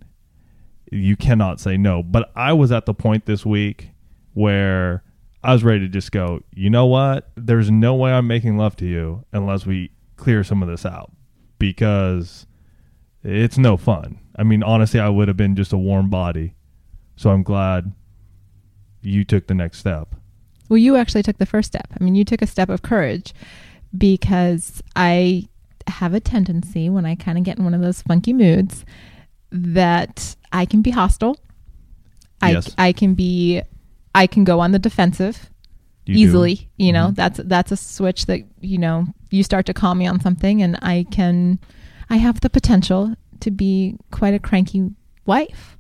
you 0.92 1.16
cannot 1.16 1.60
say 1.60 1.78
no. 1.78 2.04
But 2.04 2.32
I 2.36 2.54
was 2.54 2.72
at 2.72 2.86
the 2.86 2.94
point 2.94 3.26
this 3.26 3.46
week 3.46 3.90
where 4.34 5.04
I 5.44 5.54
was 5.54 5.64
ready 5.64 5.82
to 5.82 5.88
just 5.90 6.12
go, 6.12 6.42
you 6.54 6.70
know 6.70 6.86
what? 6.86 7.30
There's 7.36 7.70
no 7.70 7.96
way 7.96 8.12
I'm 8.12 8.28
making 8.28 8.58
love 8.58 8.76
to 8.78 8.86
you 8.86 9.26
unless 9.34 9.66
we 9.66 9.92
clear 10.16 10.44
some 10.44 10.64
of 10.64 10.70
this 10.70 10.86
out 10.86 11.12
because 11.60 12.48
it's 13.24 13.58
no 13.58 13.76
fun. 13.76 14.20
I 14.36 14.44
mean, 14.44 14.64
honestly, 14.64 15.00
I 15.00 15.10
would 15.10 15.28
have 15.28 15.38
been 15.38 15.56
just 15.56 15.74
a 15.74 15.78
warm 15.78 16.10
body. 16.10 16.56
So 17.16 17.30
I'm 17.30 17.44
glad 17.44 17.92
you 19.02 19.24
took 19.24 19.48
the 19.48 19.54
next 19.54 19.80
step. 19.80 20.16
Well, 20.70 20.78
you 20.78 20.96
actually 20.96 21.24
took 21.24 21.38
the 21.38 21.46
first 21.46 21.68
step. 21.68 21.88
I 22.00 22.04
mean, 22.04 22.16
you 22.16 22.24
took 22.24 22.42
a 22.42 22.48
step 22.48 22.70
of 22.70 22.82
courage 22.82 23.34
because 23.98 24.82
I 24.96 25.48
have 25.88 26.14
a 26.14 26.20
tendency 26.20 26.90
when 26.90 27.06
I 27.06 27.16
kind 27.16 27.38
of 27.38 27.44
get 27.44 27.58
in 27.58 27.66
one 27.66 27.74
of 27.74 27.82
those 27.82 28.02
funky 28.02 28.34
moods 28.34 28.86
that 29.52 30.36
I 30.52 30.66
can 30.66 30.82
be 30.82 30.92
hostile. 30.92 31.38
Yes. 32.42 32.74
I, 32.78 32.88
I 32.88 32.94
can 32.94 33.14
be 33.14 33.62
I 34.16 34.28
can 34.28 34.44
go 34.44 34.60
on 34.60 34.72
the 34.72 34.80
defensive 34.80 35.50
you 36.06 36.16
easily. 36.16 36.56
Do. 36.56 36.66
You 36.78 36.94
know, 36.94 37.06
mm-hmm. 37.08 37.14
that's 37.16 37.40
that's 37.44 37.72
a 37.72 37.78
switch 37.78 38.26
that 38.26 38.42
you 38.62 38.78
know 38.78 39.06
you 39.30 39.44
start 39.44 39.66
to 39.68 39.74
call 39.74 39.96
me 39.96 40.08
on 40.08 40.20
something, 40.20 40.62
and 40.62 40.78
I 40.82 41.06
can. 41.12 41.60
I 42.10 42.18
have 42.18 42.42
the 42.42 42.50
potential 42.50 43.16
to 43.40 43.52
be 43.52 43.98
quite 44.12 44.34
a 44.34 44.40
cranky 44.40 44.92
wife. 45.26 45.78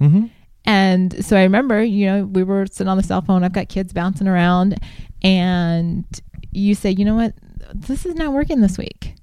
Mm-hmm. 0.00 0.26
And 0.64 1.24
so 1.24 1.36
I 1.36 1.42
remember, 1.42 1.82
you 1.82 2.06
know, 2.06 2.24
we 2.24 2.44
were 2.44 2.66
sitting 2.66 2.88
on 2.88 2.96
the 2.96 3.02
cell 3.02 3.20
phone. 3.20 3.42
I've 3.42 3.52
got 3.52 3.68
kids 3.68 3.92
bouncing 3.92 4.28
around, 4.28 4.78
and 5.22 6.04
you 6.52 6.74
say, 6.74 6.90
you 6.90 7.04
know 7.04 7.16
what, 7.16 7.34
this 7.74 8.06
is 8.06 8.14
not 8.14 8.32
working 8.32 8.60
this 8.60 8.78
week. 8.78 9.14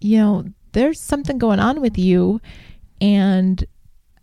You 0.00 0.18
know, 0.18 0.44
there's 0.72 1.00
something 1.00 1.38
going 1.38 1.60
on 1.60 1.80
with 1.80 1.98
you, 1.98 2.40
and 3.00 3.64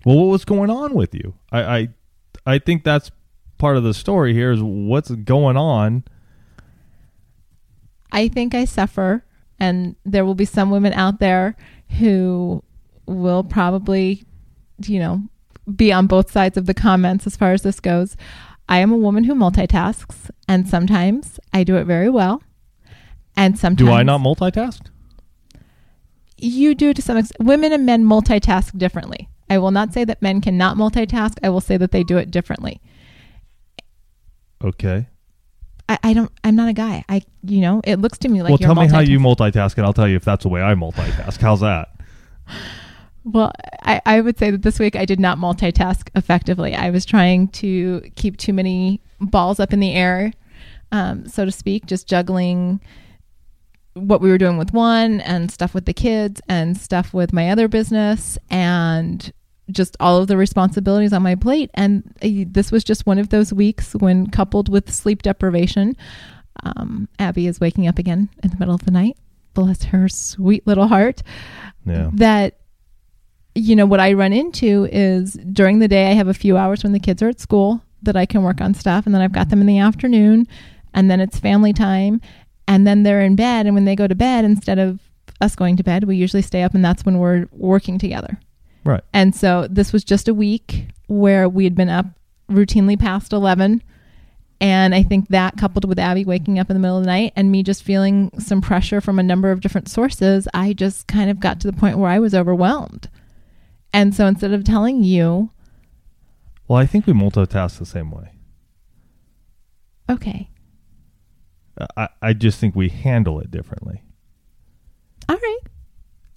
well, 0.05 0.17
what 0.17 0.31
was 0.31 0.45
going 0.45 0.69
on 0.69 0.93
with 0.93 1.13
you? 1.13 1.33
I, 1.51 1.61
I 1.61 1.89
I 2.45 2.59
think 2.59 2.83
that's 2.83 3.11
part 3.57 3.77
of 3.77 3.83
the 3.83 3.93
story 3.93 4.33
here 4.33 4.51
is 4.51 4.61
what's 4.61 5.11
going 5.11 5.57
on. 5.57 6.03
I 8.11 8.27
think 8.27 8.55
I 8.55 8.65
suffer, 8.65 9.23
and 9.59 9.95
there 10.05 10.25
will 10.25 10.35
be 10.35 10.45
some 10.45 10.71
women 10.71 10.93
out 10.93 11.19
there 11.19 11.55
who 11.99 12.63
will 13.05 13.43
probably, 13.43 14.23
you 14.85 14.99
know, 14.99 15.23
be 15.75 15.91
on 15.91 16.07
both 16.07 16.31
sides 16.31 16.57
of 16.57 16.65
the 16.65 16.73
comments 16.73 17.27
as 17.27 17.35
far 17.35 17.51
as 17.51 17.61
this 17.61 17.79
goes. 17.79 18.15
I 18.67 18.79
am 18.79 18.91
a 18.91 18.97
woman 18.97 19.25
who 19.25 19.35
multitasks, 19.35 20.29
and 20.47 20.67
sometimes 20.67 21.39
I 21.53 21.63
do 21.63 21.75
it 21.75 21.85
very 21.85 22.09
well. 22.09 22.41
And 23.35 23.57
sometimes. 23.57 23.87
Do 23.87 23.93
I 23.93 24.03
not 24.03 24.21
multitask? 24.21 24.81
You 26.37 26.73
do 26.73 26.93
to 26.93 27.01
some 27.01 27.17
extent. 27.17 27.45
Women 27.45 27.71
and 27.71 27.85
men 27.85 28.05
multitask 28.05 28.77
differently. 28.77 29.29
I 29.49 29.57
will 29.57 29.71
not 29.71 29.93
say 29.93 30.03
that 30.05 30.21
men 30.21 30.41
cannot 30.41 30.77
multitask. 30.77 31.37
I 31.43 31.49
will 31.49 31.61
say 31.61 31.77
that 31.77 31.91
they 31.91 32.03
do 32.03 32.17
it 32.17 32.31
differently. 32.31 32.81
Okay. 34.63 35.07
I, 35.87 35.97
I 36.03 36.13
don't. 36.13 36.31
I'm 36.43 36.55
not 36.55 36.69
a 36.69 36.73
guy. 36.73 37.03
I, 37.09 37.23
you 37.43 37.61
know, 37.61 37.81
it 37.83 37.99
looks 37.99 38.19
to 38.19 38.29
me 38.29 38.41
like. 38.41 38.49
Well, 38.49 38.57
tell 38.57 38.75
me 38.75 38.87
how 38.87 38.99
you 38.99 39.19
multitask, 39.19 39.75
and 39.77 39.85
I'll 39.85 39.93
tell 39.93 40.07
you 40.07 40.15
if 40.15 40.23
that's 40.23 40.43
the 40.43 40.49
way 40.49 40.61
I 40.61 40.75
multitask. 40.75 41.39
How's 41.41 41.61
that? 41.61 41.89
Well, 43.23 43.51
I, 43.83 44.01
I 44.05 44.21
would 44.21 44.37
say 44.39 44.51
that 44.51 44.61
this 44.61 44.79
week 44.79 44.95
I 44.95 45.05
did 45.05 45.19
not 45.19 45.37
multitask 45.37 46.09
effectively. 46.15 46.75
I 46.75 46.89
was 46.89 47.05
trying 47.05 47.49
to 47.49 48.01
keep 48.15 48.37
too 48.37 48.53
many 48.53 49.01
balls 49.19 49.59
up 49.59 49.73
in 49.73 49.79
the 49.79 49.93
air, 49.93 50.31
um, 50.91 51.27
so 51.27 51.45
to 51.45 51.51
speak, 51.51 51.85
just 51.85 52.07
juggling 52.07 52.79
what 53.93 54.21
we 54.21 54.29
were 54.29 54.37
doing 54.37 54.57
with 54.57 54.73
one 54.73 55.19
and 55.21 55.51
stuff 55.51 55.73
with 55.73 55.85
the 55.85 55.93
kids 55.93 56.41
and 56.47 56.77
stuff 56.77 57.13
with 57.13 57.33
my 57.33 57.49
other 57.49 57.67
business 57.67 58.37
and 58.49 59.33
just 59.71 59.95
all 59.99 60.17
of 60.17 60.27
the 60.27 60.37
responsibilities 60.37 61.13
on 61.13 61.21
my 61.21 61.35
plate. 61.35 61.69
And 61.73 62.03
uh, 62.21 62.45
this 62.47 62.71
was 62.71 62.83
just 62.83 63.05
one 63.05 63.19
of 63.19 63.29
those 63.29 63.53
weeks 63.53 63.93
when, 63.93 64.27
coupled 64.29 64.69
with 64.69 64.91
sleep 64.93 65.21
deprivation, 65.21 65.95
um, 66.63 67.07
Abby 67.19 67.47
is 67.47 67.59
waking 67.59 67.87
up 67.87 67.99
again 67.99 68.29
in 68.43 68.49
the 68.49 68.57
middle 68.57 68.75
of 68.75 68.85
the 68.85 68.91
night. 68.91 69.17
Bless 69.53 69.83
her 69.85 70.07
sweet 70.09 70.65
little 70.67 70.87
heart. 70.87 71.23
Yeah. 71.85 72.09
That, 72.13 72.59
you 73.55 73.75
know, 73.75 73.85
what 73.85 73.99
I 73.99 74.13
run 74.13 74.33
into 74.33 74.87
is 74.91 75.33
during 75.33 75.79
the 75.79 75.87
day, 75.87 76.09
I 76.09 76.13
have 76.13 76.27
a 76.27 76.33
few 76.33 76.57
hours 76.57 76.83
when 76.83 76.93
the 76.93 76.99
kids 76.99 77.21
are 77.21 77.29
at 77.29 77.39
school 77.39 77.81
that 78.03 78.15
I 78.15 78.25
can 78.25 78.43
work 78.43 78.61
on 78.61 78.73
stuff. 78.73 79.05
And 79.05 79.13
then 79.13 79.21
I've 79.21 79.33
got 79.33 79.49
them 79.49 79.61
in 79.61 79.67
the 79.67 79.79
afternoon. 79.79 80.47
And 80.93 81.09
then 81.09 81.19
it's 81.19 81.39
family 81.39 81.73
time. 81.73 82.21
And 82.67 82.85
then 82.85 83.03
they're 83.03 83.21
in 83.21 83.35
bed. 83.35 83.65
And 83.65 83.75
when 83.75 83.85
they 83.85 83.95
go 83.95 84.07
to 84.07 84.15
bed, 84.15 84.45
instead 84.45 84.79
of 84.79 84.99
us 85.41 85.55
going 85.55 85.77
to 85.77 85.83
bed, 85.83 86.03
we 86.03 86.15
usually 86.15 86.41
stay 86.41 86.63
up 86.63 86.73
and 86.73 86.83
that's 86.83 87.05
when 87.05 87.17
we're 87.17 87.47
working 87.51 87.97
together. 87.97 88.39
Right. 88.83 89.03
And 89.13 89.35
so 89.35 89.67
this 89.69 89.91
was 89.93 90.03
just 90.03 90.27
a 90.27 90.33
week 90.33 90.87
where 91.07 91.49
we 91.49 91.63
had 91.63 91.75
been 91.75 91.89
up 91.89 92.05
routinely 92.49 92.99
past 92.99 93.33
11. 93.33 93.83
And 94.61 94.93
I 94.93 95.03
think 95.03 95.29
that 95.29 95.57
coupled 95.57 95.85
with 95.85 95.99
Abby 95.99 96.25
waking 96.25 96.59
up 96.59 96.69
in 96.69 96.75
the 96.75 96.79
middle 96.79 96.97
of 96.97 97.03
the 97.03 97.09
night 97.09 97.33
and 97.35 97.51
me 97.51 97.63
just 97.63 97.83
feeling 97.83 98.31
some 98.39 98.61
pressure 98.61 98.99
from 98.99 99.17
a 99.17 99.23
number 99.23 99.51
of 99.51 99.61
different 99.61 99.89
sources, 99.89 100.47
I 100.53 100.73
just 100.73 101.07
kind 101.07 101.29
of 101.29 101.39
got 101.39 101.59
to 101.61 101.67
the 101.67 101.77
point 101.77 101.97
where 101.97 102.09
I 102.09 102.19
was 102.19 102.35
overwhelmed. 102.35 103.09
And 103.93 104.13
so 104.13 104.25
instead 104.25 104.53
of 104.53 104.63
telling 104.63 105.03
you. 105.03 105.51
Well, 106.67 106.77
I 106.77 106.85
think 106.85 107.07
we 107.07 107.13
multitask 107.13 107.79
the 107.79 107.85
same 107.85 108.11
way. 108.11 108.31
Okay. 110.09 110.49
I, 111.95 112.09
I 112.21 112.33
just 112.33 112.59
think 112.59 112.75
we 112.75 112.89
handle 112.89 113.39
it 113.39 113.51
differently. 113.51 114.03
All 115.29 115.37
right. 115.37 115.59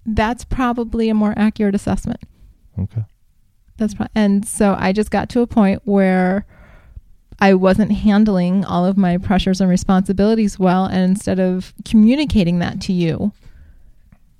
That's 0.06 0.44
probably 0.44 1.08
a 1.08 1.14
more 1.14 1.34
accurate 1.36 1.74
assessment. 1.74 2.20
Okay. 2.78 3.04
That's 3.76 3.94
pro- 3.94 4.06
and 4.14 4.46
so 4.46 4.76
I 4.78 4.92
just 4.92 5.10
got 5.10 5.28
to 5.30 5.40
a 5.40 5.46
point 5.46 5.82
where 5.84 6.46
I 7.40 7.54
wasn't 7.54 7.92
handling 7.92 8.64
all 8.64 8.84
of 8.86 8.96
my 8.96 9.18
pressures 9.18 9.60
and 9.60 9.68
responsibilities 9.68 10.58
well 10.58 10.84
and 10.84 11.02
instead 11.02 11.40
of 11.40 11.74
communicating 11.84 12.60
that 12.60 12.80
to 12.82 12.92
you 12.92 13.32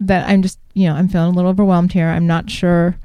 that 0.01 0.29
I'm 0.29 0.43
just, 0.43 0.59
you 0.75 0.87
know, 0.87 0.95
I'm 0.95 1.09
feeling 1.09 1.33
a 1.33 1.37
little 1.37 1.51
overwhelmed 1.51 1.93
here. 1.93 2.09
I'm 2.09 2.27
not 2.27 2.51
sure. 2.51 2.97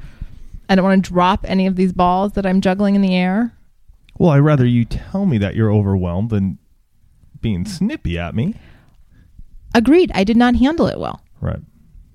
I 0.69 0.75
don't 0.75 0.83
want 0.83 1.03
to 1.03 1.11
drop 1.11 1.45
any 1.47 1.67
of 1.67 1.75
these 1.75 1.93
balls 1.93 2.33
that 2.33 2.45
I'm 2.45 2.61
juggling 2.61 2.95
in 2.95 3.01
the 3.01 3.15
air. 3.15 3.53
Well, 4.17 4.31
I'd 4.31 4.39
rather 4.39 4.65
you 4.65 4.85
tell 4.85 5.25
me 5.25 5.37
that 5.37 5.55
you're 5.55 5.71
overwhelmed 5.71 6.29
than 6.29 6.57
being 7.41 7.63
mm-hmm. 7.63 7.73
snippy 7.73 8.17
at 8.17 8.35
me. 8.35 8.55
Agreed. 9.73 10.11
I 10.13 10.23
did 10.23 10.37
not 10.37 10.55
handle 10.55 10.87
it 10.87 10.99
well. 10.99 11.21
Right. 11.39 11.59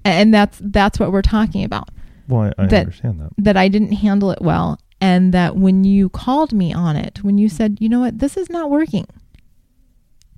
And 0.05 0.35
that's 0.35 0.59
that's 0.61 0.99
what 0.99 1.13
we're 1.13 1.23
talking 1.23 1.63
about. 1.63 1.91
Well, 2.29 2.53
I, 2.59 2.63
I 2.63 2.67
That- 2.67 2.81
understand 2.81 3.21
that. 3.21 3.31
That 3.39 3.57
I 3.57 3.69
didn't 3.69 3.93
handle 3.93 4.31
it 4.31 4.41
well 4.41 4.79
and 5.01 5.35
that 5.35 5.57
when 5.57 5.85
you 5.85 6.09
called 6.09 6.53
me 6.53 6.73
on 6.73 6.97
it, 6.97 7.25
when 7.25 7.37
you 7.39 7.49
said, 7.49 7.79
"You 7.81 7.89
know 7.89 8.01
what? 8.01 8.19
This 8.21 8.37
is 8.37 8.49
not 8.51 8.71
working." 8.71 9.07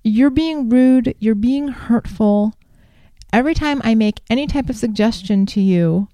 You're 0.02 0.30
being 0.30 0.68
rude, 0.68 1.14
you're 1.18 1.34
being 1.34 1.68
hurtful. 1.68 2.54
Every 3.32 3.54
time 3.54 3.80
I 3.84 3.94
make 3.94 4.20
any 4.28 4.46
type 4.46 4.68
of 4.68 4.76
suggestion 4.76 5.46
to 5.46 5.60
you, 5.60 6.08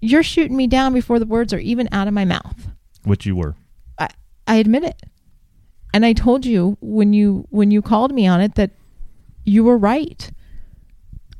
you're 0.00 0.24
shooting 0.24 0.56
me 0.56 0.66
down 0.66 0.92
before 0.92 1.18
the 1.20 1.26
words 1.26 1.52
are 1.52 1.58
even 1.60 1.88
out 1.92 2.08
of 2.08 2.14
my 2.14 2.24
mouth. 2.24 2.68
Which 3.04 3.24
you 3.24 3.36
were. 3.36 3.54
I, 3.98 4.08
I 4.48 4.56
admit 4.56 4.82
it. 4.84 5.02
And 5.94 6.04
I 6.04 6.12
told 6.14 6.44
you 6.44 6.76
when 6.80 7.12
you 7.12 7.46
when 7.50 7.70
you 7.70 7.80
called 7.82 8.12
me 8.12 8.26
on 8.26 8.40
it 8.40 8.54
that 8.56 8.70
you 9.44 9.62
were 9.62 9.78
right. 9.78 10.30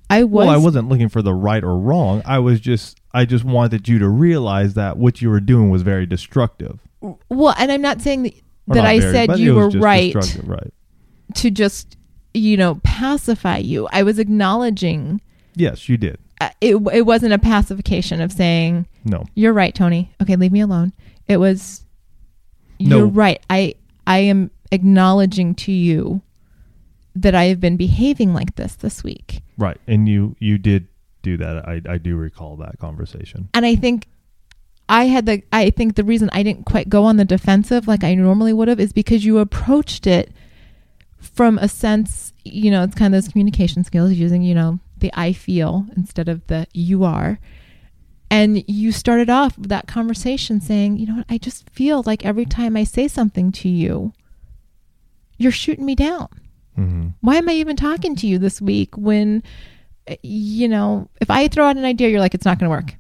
I 0.09 0.25
was 0.25 0.47
Well, 0.47 0.51
I 0.51 0.59
wasn't 0.59 0.89
looking 0.89 1.09
for 1.09 1.23
the 1.23 1.35
right 1.35 1.65
or 1.65 1.77
wrong. 1.77 2.23
I 2.25 2.39
was 2.39 2.61
just 2.61 3.01
I 3.15 3.25
just 3.25 3.45
wanted 3.45 3.89
you 3.89 3.99
to 3.99 4.09
realize 4.09 4.75
that 4.75 4.97
what 4.97 5.21
you 5.21 5.29
were 5.31 5.41
doing 5.41 5.71
was 5.71 5.83
very 5.83 6.07
destructive. 6.07 6.81
well, 7.29 7.55
and 7.59 7.71
I'm 7.73 7.83
not 7.83 8.01
saying 8.01 8.23
that, 8.23 8.35
Or 8.69 8.75
that 8.75 8.83
not 8.83 8.87
I 8.87 9.01
very, 9.01 9.13
said 9.13 9.39
you 9.39 9.55
were 9.55 9.69
right 9.71 10.15
Right. 10.45 10.73
to 11.35 11.51
just 11.51 11.97
you 12.35 12.57
know 12.57 12.77
pacify 12.85 13.59
you. 13.59 13.89
I 13.93 14.03
was 14.03 14.19
acknowledging 14.19 15.21
Yes, 15.55 15.89
you 15.89 15.97
did. 15.99 16.19
uh, 16.41 16.49
it. 16.61 16.77
It 16.93 17.03
wasn't 17.07 17.33
a 17.35 17.39
pacification 17.39 18.21
of 18.21 18.33
saying 18.33 18.87
No. 19.05 19.25
you're 19.35 19.53
right, 19.53 19.75
Tony. 19.75 20.11
Okay, 20.23 20.37
leave 20.37 20.53
me 20.53 20.61
alone. 20.61 20.93
It 21.29 21.37
was 21.39 21.85
No. 22.81 22.99
you're 22.99 23.07
right. 23.07 23.41
I 23.51 23.75
I 24.07 24.19
am 24.21 24.51
acknowledging 24.71 25.55
to 25.57 25.73
you 25.73 26.23
that 27.15 27.35
I 27.35 27.45
have 27.45 27.61
been 27.61 27.77
behaving 27.77 28.33
like 28.33 28.55
this 28.57 28.75
this 28.77 29.05
week. 29.05 29.43
Right. 29.59 29.77
And 29.87 30.09
you 30.09 30.35
you 30.39 30.57
did 30.57 30.87
do 31.23 31.37
that. 31.39 31.69
I 31.69 31.81
I 31.89 31.99
do 31.99 32.17
recall 32.17 32.57
that 32.57 32.79
conversation. 32.79 33.49
and 33.55 33.65
I 33.65 33.75
think 33.77 34.07
I 34.89 35.05
had 35.05 35.27
the 35.27 35.43
I 35.53 35.71
think 35.71 35.95
the 35.95 36.05
reason 36.05 36.29
I 36.33 36.43
didn't 36.43 36.67
quite 36.67 36.89
go 36.89 37.05
on 37.05 37.17
the 37.17 37.25
defensive 37.25 37.89
like 37.89 38.05
I 38.05 38.15
normally 38.15 38.53
would 38.53 38.69
have 38.69 38.81
is 38.81 38.93
because 38.93 39.25
you 39.25 39.39
approached 39.39 40.07
it 40.07 40.33
from 41.21 41.57
a 41.59 41.69
sense, 41.69 42.33
you 42.45 42.71
know, 42.71 42.83
it's 42.83 42.95
kind 42.97 43.15
of 43.15 43.23
those 43.23 43.31
communication 43.31 43.85
skills 43.85 44.13
using, 44.13 44.43
you 44.43 44.55
know, 44.55 44.81
the 44.99 45.11
I 45.15 45.33
feel 45.33 45.87
instead 45.97 46.29
of 46.29 46.47
the 46.49 46.67
you 46.73 47.05
are. 47.05 47.39
And 48.29 48.65
you 48.67 48.93
started 48.93 49.29
off 49.31 49.55
that 49.57 49.87
conversation 49.87 50.61
saying, 50.61 50.97
you 50.99 51.07
know 51.07 51.17
what, 51.17 51.27
I 51.29 51.39
just 51.39 51.69
feel 51.71 52.03
like 52.07 52.25
every 52.25 52.47
time 52.47 52.77
I 52.77 52.85
say 52.85 53.07
something 53.07 53.53
to 53.53 53.69
you, 53.69 54.13
you're 55.39 55.53
shooting 55.53 55.87
me 55.87 55.95
down 55.95 56.29
Mm-hmm. 56.79 57.09
why 57.21 57.37
am 57.37 57.51
I 57.51 57.53
even 57.53 57.77
talking 57.77 58.17
to 58.17 58.27
you 58.27 58.39
this 58.39 58.59
week 58.63 58.97
when, 58.97 59.43
you 60.23 60.69
know, 60.69 61.09
if 61.21 61.31
I 61.31 61.49
throw 61.49 61.67
out 61.67 61.77
an 61.77 61.85
idea, 61.85 62.09
you're 62.09 62.21
like, 62.21 62.35
it's 62.35 62.45
not 62.45 62.59
going 62.59 62.71
to 62.71 62.77
work. 62.77 62.97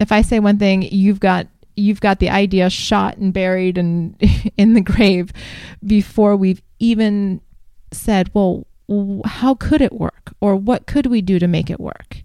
If 0.00 0.12
I 0.12 0.22
say 0.22 0.38
one 0.40 0.58
thing, 0.58 0.82
you've 0.82 1.20
got 1.20 1.48
you've 1.76 2.00
got 2.00 2.18
the 2.18 2.30
idea 2.30 2.68
shot 2.70 3.16
and 3.18 3.32
buried 3.32 3.78
and 3.78 4.16
in 4.56 4.74
the 4.74 4.80
grave 4.80 5.32
before 5.84 6.36
we've 6.36 6.60
even 6.80 7.40
said, 7.92 8.30
well, 8.34 8.66
how 9.24 9.54
could 9.54 9.80
it 9.80 9.92
work, 9.92 10.32
or 10.40 10.56
what 10.56 10.86
could 10.86 11.06
we 11.06 11.20
do 11.20 11.38
to 11.38 11.46
make 11.46 11.70
it 11.70 11.78
work? 11.78 12.22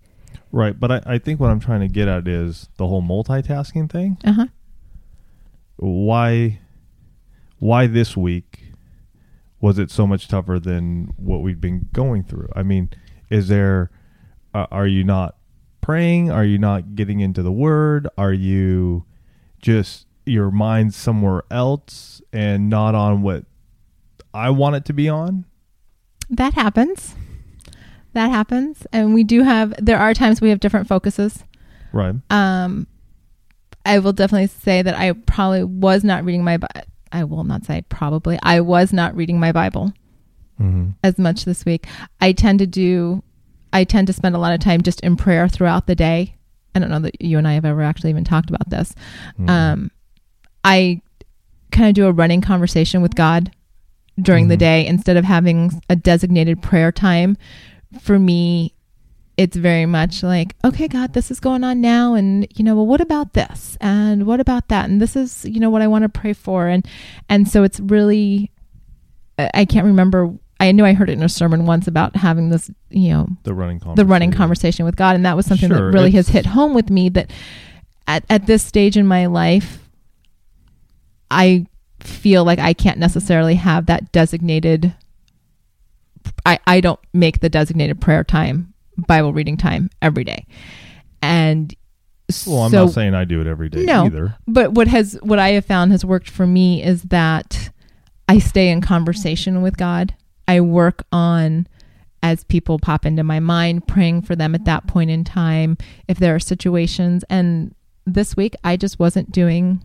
Right. 0.52 0.80
But 0.80 0.92
I, 0.92 1.02
I 1.06 1.18
think 1.18 1.40
what 1.40 1.50
I'm 1.50 1.60
trying 1.60 1.82
to 1.82 1.88
get 1.88 2.08
at 2.08 2.28
is 2.28 2.70
the 2.78 2.88
whole 2.88 3.02
multitasking 3.02 3.92
thing. 3.92 4.18
Uh 4.24 4.34
huh. 4.34 4.48
Why 5.78 6.60
why 7.60 7.88
this 7.88 8.16
week 8.16 8.74
was 9.60 9.80
it 9.80 9.89
so 9.89 10.06
much 10.06 10.28
tougher 10.28 10.60
than 10.60 11.13
what 11.17 11.41
we've 11.41 11.60
been 11.60 11.89
going 11.93 12.24
through? 12.24 12.50
I 12.56 12.63
mean, 12.63 12.89
is 13.34 13.48
there 13.48 13.89
uh, 14.54 14.67
are 14.72 14.88
you 14.88 15.04
not 15.04 15.36
praying? 15.82 16.30
Are 16.32 16.46
you 16.46 16.58
not 16.58 16.96
getting 16.96 17.19
into 17.19 17.41
the 17.41 17.52
word? 17.52 18.08
Are 18.17 18.32
you 18.34 19.06
just 19.62 20.06
your 20.26 20.52
mind 20.52 20.93
somewhere 20.93 21.43
else 21.52 22.22
and 22.32 22.69
not 22.69 22.96
on 22.96 23.22
what 23.24 23.46
I 24.34 24.50
want 24.52 24.76
it 24.76 24.86
to 24.86 24.93
be 24.93 25.10
on? 25.10 25.46
That 26.30 26.54
happens. 26.54 27.15
That 28.13 28.30
happens, 28.30 28.86
and 28.93 29.13
we 29.15 29.24
do 29.24 29.41
have. 29.41 29.74
There 29.84 29.98
are 29.98 30.13
times 30.13 30.39
we 30.39 30.50
have 30.50 30.60
different 30.60 30.88
focuses. 30.88 31.43
Right. 31.91 32.15
um 32.32 32.88
i 33.86 34.00
will 34.00 34.13
definitely 34.13 34.48
say 34.48 34.82
that 34.82 34.96
i 34.98 35.12
probably 35.12 35.63
was 35.63 36.04
not 36.04 36.26
reading 36.26 36.43
my 36.43 36.58
Bi- 36.58 36.86
i 37.12 37.24
will 37.24 37.43
not 37.43 37.65
say 37.65 37.84
probably 37.88 38.39
i 38.41 38.62
was 38.62 38.91
not 38.91 39.15
reading 39.15 39.39
my 39.39 39.52
bible 39.52 39.93
Mm-hmm. 40.63 40.89
as 41.04 41.17
much 41.17 41.45
this 41.45 41.65
week. 41.65 41.86
I 42.21 42.32
tend 42.32 42.60
to 42.60 42.67
do 42.67 43.21
i 43.73 43.84
tend 43.84 44.06
to 44.08 44.13
spend 44.13 44.36
a 44.36 44.39
lot 44.39 44.54
of 44.54 44.60
time 44.60 44.82
just 44.84 44.99
in 45.02 45.15
prayer 45.15 45.47
throughout 45.47 45.88
the 45.88 45.95
day. 45.95 46.36
I 46.76 46.80
don't 46.80 46.89
know 46.89 46.99
that 46.99 47.21
you 47.21 47.38
and 47.38 47.47
i 47.47 47.54
have 47.54 47.65
ever 47.65 47.82
actually 47.82 48.12
even 48.12 48.23
talked 48.23 48.49
about 48.49 48.69
this. 48.69 48.93
Mm-hmm. 49.34 49.49
um 49.49 49.91
i 50.63 51.02
kind 51.71 51.89
of 51.89 51.95
do 51.95 52.06
a 52.08 52.12
running 52.12 52.41
conversation 52.41 53.02
with 53.02 53.15
god 53.15 53.52
during 54.21 54.47
the 54.47 54.56
Mhm. 54.56 54.60
day 54.60 54.86
instead 54.86 55.17
of 55.17 55.26
having 55.26 55.82
a 55.89 55.95
designated 55.95 56.62
prayer 56.62 56.91
time. 56.91 57.36
For 57.99 58.19
me 58.19 58.73
it's 59.36 59.58
very 59.58 59.88
much 59.88 60.21
like 60.21 60.56
okay 60.63 60.88
god 60.88 61.13
this 61.13 61.32
is 61.32 61.39
going 61.39 61.63
on 61.63 61.82
now 61.82 62.13
and 62.13 62.47
you 62.56 62.63
know 62.63 62.76
well 62.76 62.86
what 62.86 63.02
about 63.02 63.34
this? 63.34 63.76
And 63.82 64.28
what 64.28 64.39
about 64.39 64.67
that? 64.67 64.88
And 64.88 65.02
this 65.02 65.15
is 65.15 65.43
you 65.45 65.60
know 65.60 65.71
what 65.71 65.82
i 65.82 65.88
want 65.88 66.04
to 66.04 66.10
pray 66.10 66.34
for. 66.34 66.67
And 66.67 66.88
and 67.28 67.47
so 67.49 67.63
it's 67.63 67.80
really 67.80 68.52
i 69.39 69.65
can't 69.65 69.88
remember 69.88 70.32
i 70.63 70.71
knew 70.71 70.86
i 70.86 70.93
heard 70.93 71.10
it 71.10 71.13
in 71.13 71.23
a 71.23 71.30
sermon 71.30 71.65
once 71.65 71.88
about 71.88 72.15
having 72.15 72.49
this 72.49 72.69
you 72.89 73.10
know 73.10 73.28
the 73.43 73.54
running 73.54 73.80
conversation. 73.80 73.95
the 74.08 74.12
running 74.12 74.32
conversation 74.32 74.86
with 74.86 74.95
god 74.95 75.15
and 75.15 75.26
that 75.26 75.36
was 75.36 75.45
something 75.45 75.69
Sure, 75.69 75.78
that 75.91 75.97
really 75.97 76.12
has 76.12 76.30
hit 76.30 76.45
home 76.45 76.73
with 76.73 76.89
me 76.89 77.10
that 77.10 77.30
at, 78.08 78.23
at 78.30 78.45
this 78.47 78.63
stage 78.63 78.97
in 78.97 79.06
my 79.08 79.26
life 79.28 79.80
i 81.32 81.65
feel 81.99 82.43
like 82.43 82.60
i 82.60 82.73
can't 82.73 82.97
necessarily 82.99 83.56
have 83.56 83.86
that 83.86 84.12
designated 84.12 84.93
i 86.45 86.60
i 86.67 86.80
don't 86.82 86.99
make 87.13 87.39
the 87.39 87.49
designated 87.49 87.99
prayer 88.02 88.23
time 88.23 88.73
bible 89.08 89.34
reading 89.34 89.58
time 89.58 89.89
every 90.02 90.23
day 90.23 90.45
and 91.21 91.73
Well, 92.45 92.63
I'm 92.63 92.71
so 92.71 92.86
not 92.86 92.93
saying 92.93 93.13
I 93.15 93.23
do 93.26 93.39
it 93.41 93.47
every 93.47 93.69
day 93.69 93.84
No. 93.86 94.06
either. 94.06 94.36
but 94.47 94.73
what 94.73 94.88
has 94.88 95.17
what 95.23 95.39
I 95.39 95.49
have 95.52 95.65
found 95.65 95.91
has 95.93 96.04
worked 96.06 96.30
for 96.30 96.45
me 96.45 96.84
is 96.84 97.04
that 97.04 97.69
I 98.28 98.39
stay 98.39 98.69
in 98.69 98.82
conversation 98.82 99.62
with 99.62 99.78
God. 99.78 100.13
I 100.47 100.62
work 100.62 101.03
on 101.12 101.67
as 102.21 102.43
people 102.45 102.79
pop 102.79 103.06
into 103.06 103.23
my 103.23 103.39
mind, 103.39 103.88
praying 103.88 104.21
for 104.21 104.36
them 104.36 104.56
at 104.56 104.65
that 104.65 104.88
point 104.88 105.10
in 105.10 105.23
time. 105.23 105.77
If 106.08 106.17
there 106.19 106.34
are 106.36 106.39
situations, 106.39 107.23
and 107.29 107.75
this 108.06 108.36
week 108.38 108.56
I 108.63 108.77
just 108.77 108.99
wasn't 108.99 109.32
doing 109.32 109.84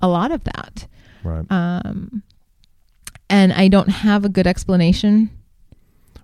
a 0.00 0.08
lot 0.08 0.30
of 0.30 0.44
that, 0.44 0.86
Right. 1.24 1.44
um, 1.50 2.22
and 3.28 3.52
I 3.52 3.66
don't 3.68 3.88
have 3.90 4.24
a 4.24 4.28
good 4.28 4.46
explanation. 4.46 5.30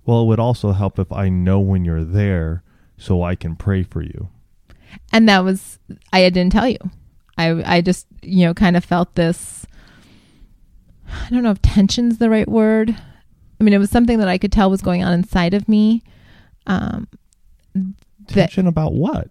Well, 0.06 0.22
it 0.22 0.26
would 0.26 0.38
also 0.40 0.72
help 0.72 0.98
if 0.98 1.10
I 1.12 1.28
know 1.28 1.58
when 1.60 1.84
you're 1.84 2.04
there 2.04 2.62
so 2.96 3.22
I 3.22 3.34
can 3.34 3.56
pray 3.56 3.82
for 3.82 4.02
you. 4.02 4.28
and 5.12 5.28
that 5.28 5.42
was 5.42 5.78
I 6.12 6.20
didn't 6.30 6.52
tell 6.52 6.68
you. 6.68 6.78
I 7.36 7.76
I 7.76 7.80
just 7.80 8.06
you 8.22 8.46
know 8.46 8.54
kind 8.54 8.76
of 8.76 8.84
felt 8.84 9.16
this. 9.16 9.66
I 11.08 11.28
don't 11.30 11.42
know 11.42 11.50
if 11.50 11.62
tension's 11.62 12.18
the 12.18 12.30
right 12.30 12.48
word. 12.48 12.96
I 13.60 13.64
mean, 13.64 13.72
it 13.74 13.78
was 13.78 13.90
something 13.90 14.18
that 14.18 14.28
I 14.28 14.38
could 14.38 14.52
tell 14.52 14.68
was 14.70 14.82
going 14.82 15.02
on 15.04 15.12
inside 15.12 15.54
of 15.54 15.68
me. 15.68 16.02
Um, 16.66 17.08
That- 17.74 18.34
Tension 18.34 18.66
about 18.66 18.92
what? 18.94 19.30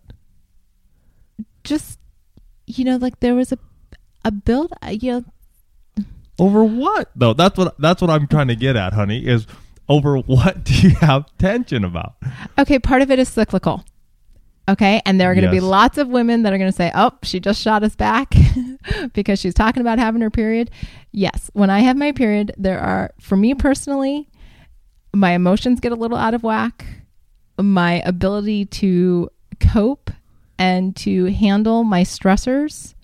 just 1.63 1.99
you 2.67 2.83
know, 2.85 2.97
like 2.97 3.19
there 3.19 3.35
was 3.35 3.51
a 3.51 3.57
a 4.25 4.31
build. 4.31 4.73
uh, 4.81 4.89
You 4.89 5.11
know, 5.11 6.05
Over 6.39 6.63
what? 6.63 7.09
Though 7.15 7.33
that's 7.33 7.57
what 7.57 7.79
that's 7.79 8.01
what 8.01 8.09
I'm 8.09 8.27
trying 8.27 8.47
to 8.49 8.55
get 8.55 8.75
at, 8.75 8.93
honey, 8.93 9.25
is 9.25 9.47
over 9.89 10.17
what 10.17 10.63
do 10.63 10.73
you 10.87 10.95
have 10.95 11.25
tension 11.37 11.83
about? 11.83 12.15
okay, 12.57 12.79
part 12.79 13.01
of 13.01 13.11
it 13.11 13.19
is 13.19 13.29
cyclical. 13.29 13.83
Okay, 14.69 15.01
and 15.05 15.19
there 15.19 15.29
are 15.29 15.35
going 15.35 15.43
to 15.45 15.51
be 15.51 15.59
lots 15.59 15.97
of 15.97 16.07
women 16.07 16.43
that 16.43 16.53
are 16.53 16.57
going 16.57 16.71
to 16.71 16.75
say, 16.75 16.89
"Oh, 16.95 17.11
she 17.21 17.39
just 17.41 17.61
shot 17.61 17.83
us 17.83 17.95
back 17.97 18.33
because 19.13 19.39
she's 19.39 19.53
talking 19.53 19.81
about 19.81 19.99
having 19.99 20.21
her 20.21 20.29
period." 20.29 20.71
Yes, 21.11 21.49
when 21.53 21.69
I 21.69 21.79
have 21.79 21.97
my 21.97 22.11
period, 22.11 22.53
there 22.57 22.79
are 22.79 23.11
for 23.19 23.35
me 23.35 23.53
personally, 23.53 24.29
my 25.13 25.31
emotions 25.31 25.79
get 25.79 25.91
a 25.91 25.95
little 25.95 26.17
out 26.17 26.33
of 26.33 26.43
whack. 26.43 26.85
My 27.59 28.01
ability 28.05 28.65
to 28.65 29.29
cope 29.59 30.09
and 30.57 30.95
to 30.97 31.25
handle 31.25 31.83
my 31.83 32.01
stressors 32.01 32.95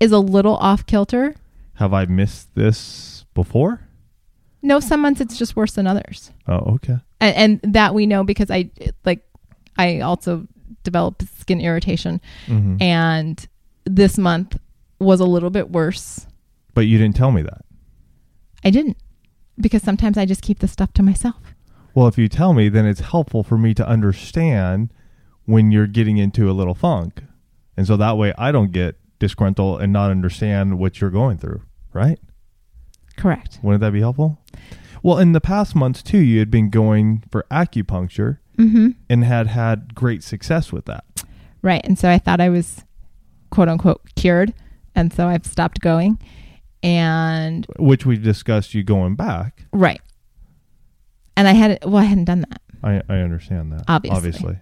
is 0.00 0.12
a 0.12 0.18
little 0.18 0.56
off 0.56 0.86
kilter. 0.86 1.34
Have 1.74 1.92
I 1.92 2.06
missed 2.06 2.54
this 2.54 3.24
before? 3.34 3.80
No, 4.62 4.80
some 4.80 5.00
months 5.00 5.20
it's 5.20 5.38
just 5.38 5.56
worse 5.56 5.72
than 5.72 5.86
others. 5.86 6.32
Oh, 6.46 6.74
okay. 6.74 6.98
And, 7.20 7.62
and 7.64 7.74
that 7.74 7.94
we 7.94 8.06
know 8.06 8.24
because 8.24 8.50
I 8.50 8.70
like 9.04 9.24
I 9.76 10.00
also 10.00 10.46
develop 10.82 11.22
skin 11.38 11.60
irritation 11.60 12.20
hmm 12.46 12.76
and 12.80 13.46
this 13.96 14.18
month 14.18 14.56
was 14.98 15.20
a 15.20 15.24
little 15.24 15.50
bit 15.50 15.70
worse. 15.70 16.26
But 16.74 16.82
you 16.82 16.98
didn't 16.98 17.16
tell 17.16 17.32
me 17.32 17.42
that. 17.42 17.62
I 18.64 18.70
didn't 18.70 18.96
because 19.58 19.82
sometimes 19.82 20.16
I 20.16 20.24
just 20.24 20.42
keep 20.42 20.60
the 20.60 20.68
stuff 20.68 20.92
to 20.94 21.02
myself. 21.02 21.54
Well, 21.94 22.06
if 22.06 22.16
you 22.18 22.28
tell 22.28 22.52
me, 22.52 22.68
then 22.68 22.86
it's 22.86 23.00
helpful 23.00 23.42
for 23.42 23.58
me 23.58 23.74
to 23.74 23.86
understand 23.86 24.92
when 25.44 25.72
you're 25.72 25.86
getting 25.86 26.18
into 26.18 26.48
a 26.50 26.52
little 26.52 26.74
funk. 26.74 27.22
And 27.76 27.86
so 27.86 27.96
that 27.96 28.16
way 28.16 28.32
I 28.38 28.52
don't 28.52 28.70
get 28.72 28.96
disgruntled 29.18 29.82
and 29.82 29.92
not 29.92 30.10
understand 30.10 30.78
what 30.78 31.00
you're 31.00 31.10
going 31.10 31.38
through, 31.38 31.62
right? 31.92 32.18
Correct. 33.16 33.58
Wouldn't 33.62 33.80
that 33.80 33.92
be 33.92 34.00
helpful? 34.00 34.38
Well, 35.02 35.18
in 35.18 35.32
the 35.32 35.40
past 35.40 35.74
months 35.74 36.02
too, 36.02 36.18
you 36.18 36.38
had 36.38 36.50
been 36.50 36.70
going 36.70 37.24
for 37.30 37.44
acupuncture 37.50 38.38
Mm-hmm. 38.58 38.88
and 39.08 39.24
had 39.24 39.46
had 39.46 39.94
great 39.94 40.22
success 40.22 40.70
with 40.70 40.84
that. 40.84 41.04
Right. 41.62 41.80
And 41.82 41.98
so 41.98 42.10
I 42.10 42.18
thought 42.18 42.42
I 42.42 42.50
was 42.50 42.84
quote 43.50 43.68
unquote 43.68 44.00
cured. 44.16 44.54
And 44.94 45.12
so 45.12 45.28
I've 45.28 45.46
stopped 45.46 45.80
going. 45.80 46.18
And 46.82 47.66
Which 47.78 48.06
we 48.06 48.16
discussed 48.16 48.74
you 48.74 48.82
going 48.82 49.14
back. 49.14 49.66
right. 49.72 50.00
And 51.36 51.48
I 51.48 51.52
had 51.52 51.78
well, 51.84 51.98
I 51.98 52.04
hadn't 52.04 52.24
done 52.24 52.44
that. 52.48 52.60
I, 52.82 53.02
I 53.08 53.18
understand 53.18 53.72
that. 53.72 53.84
Obviously. 53.88 54.16
Obviously. 54.16 54.58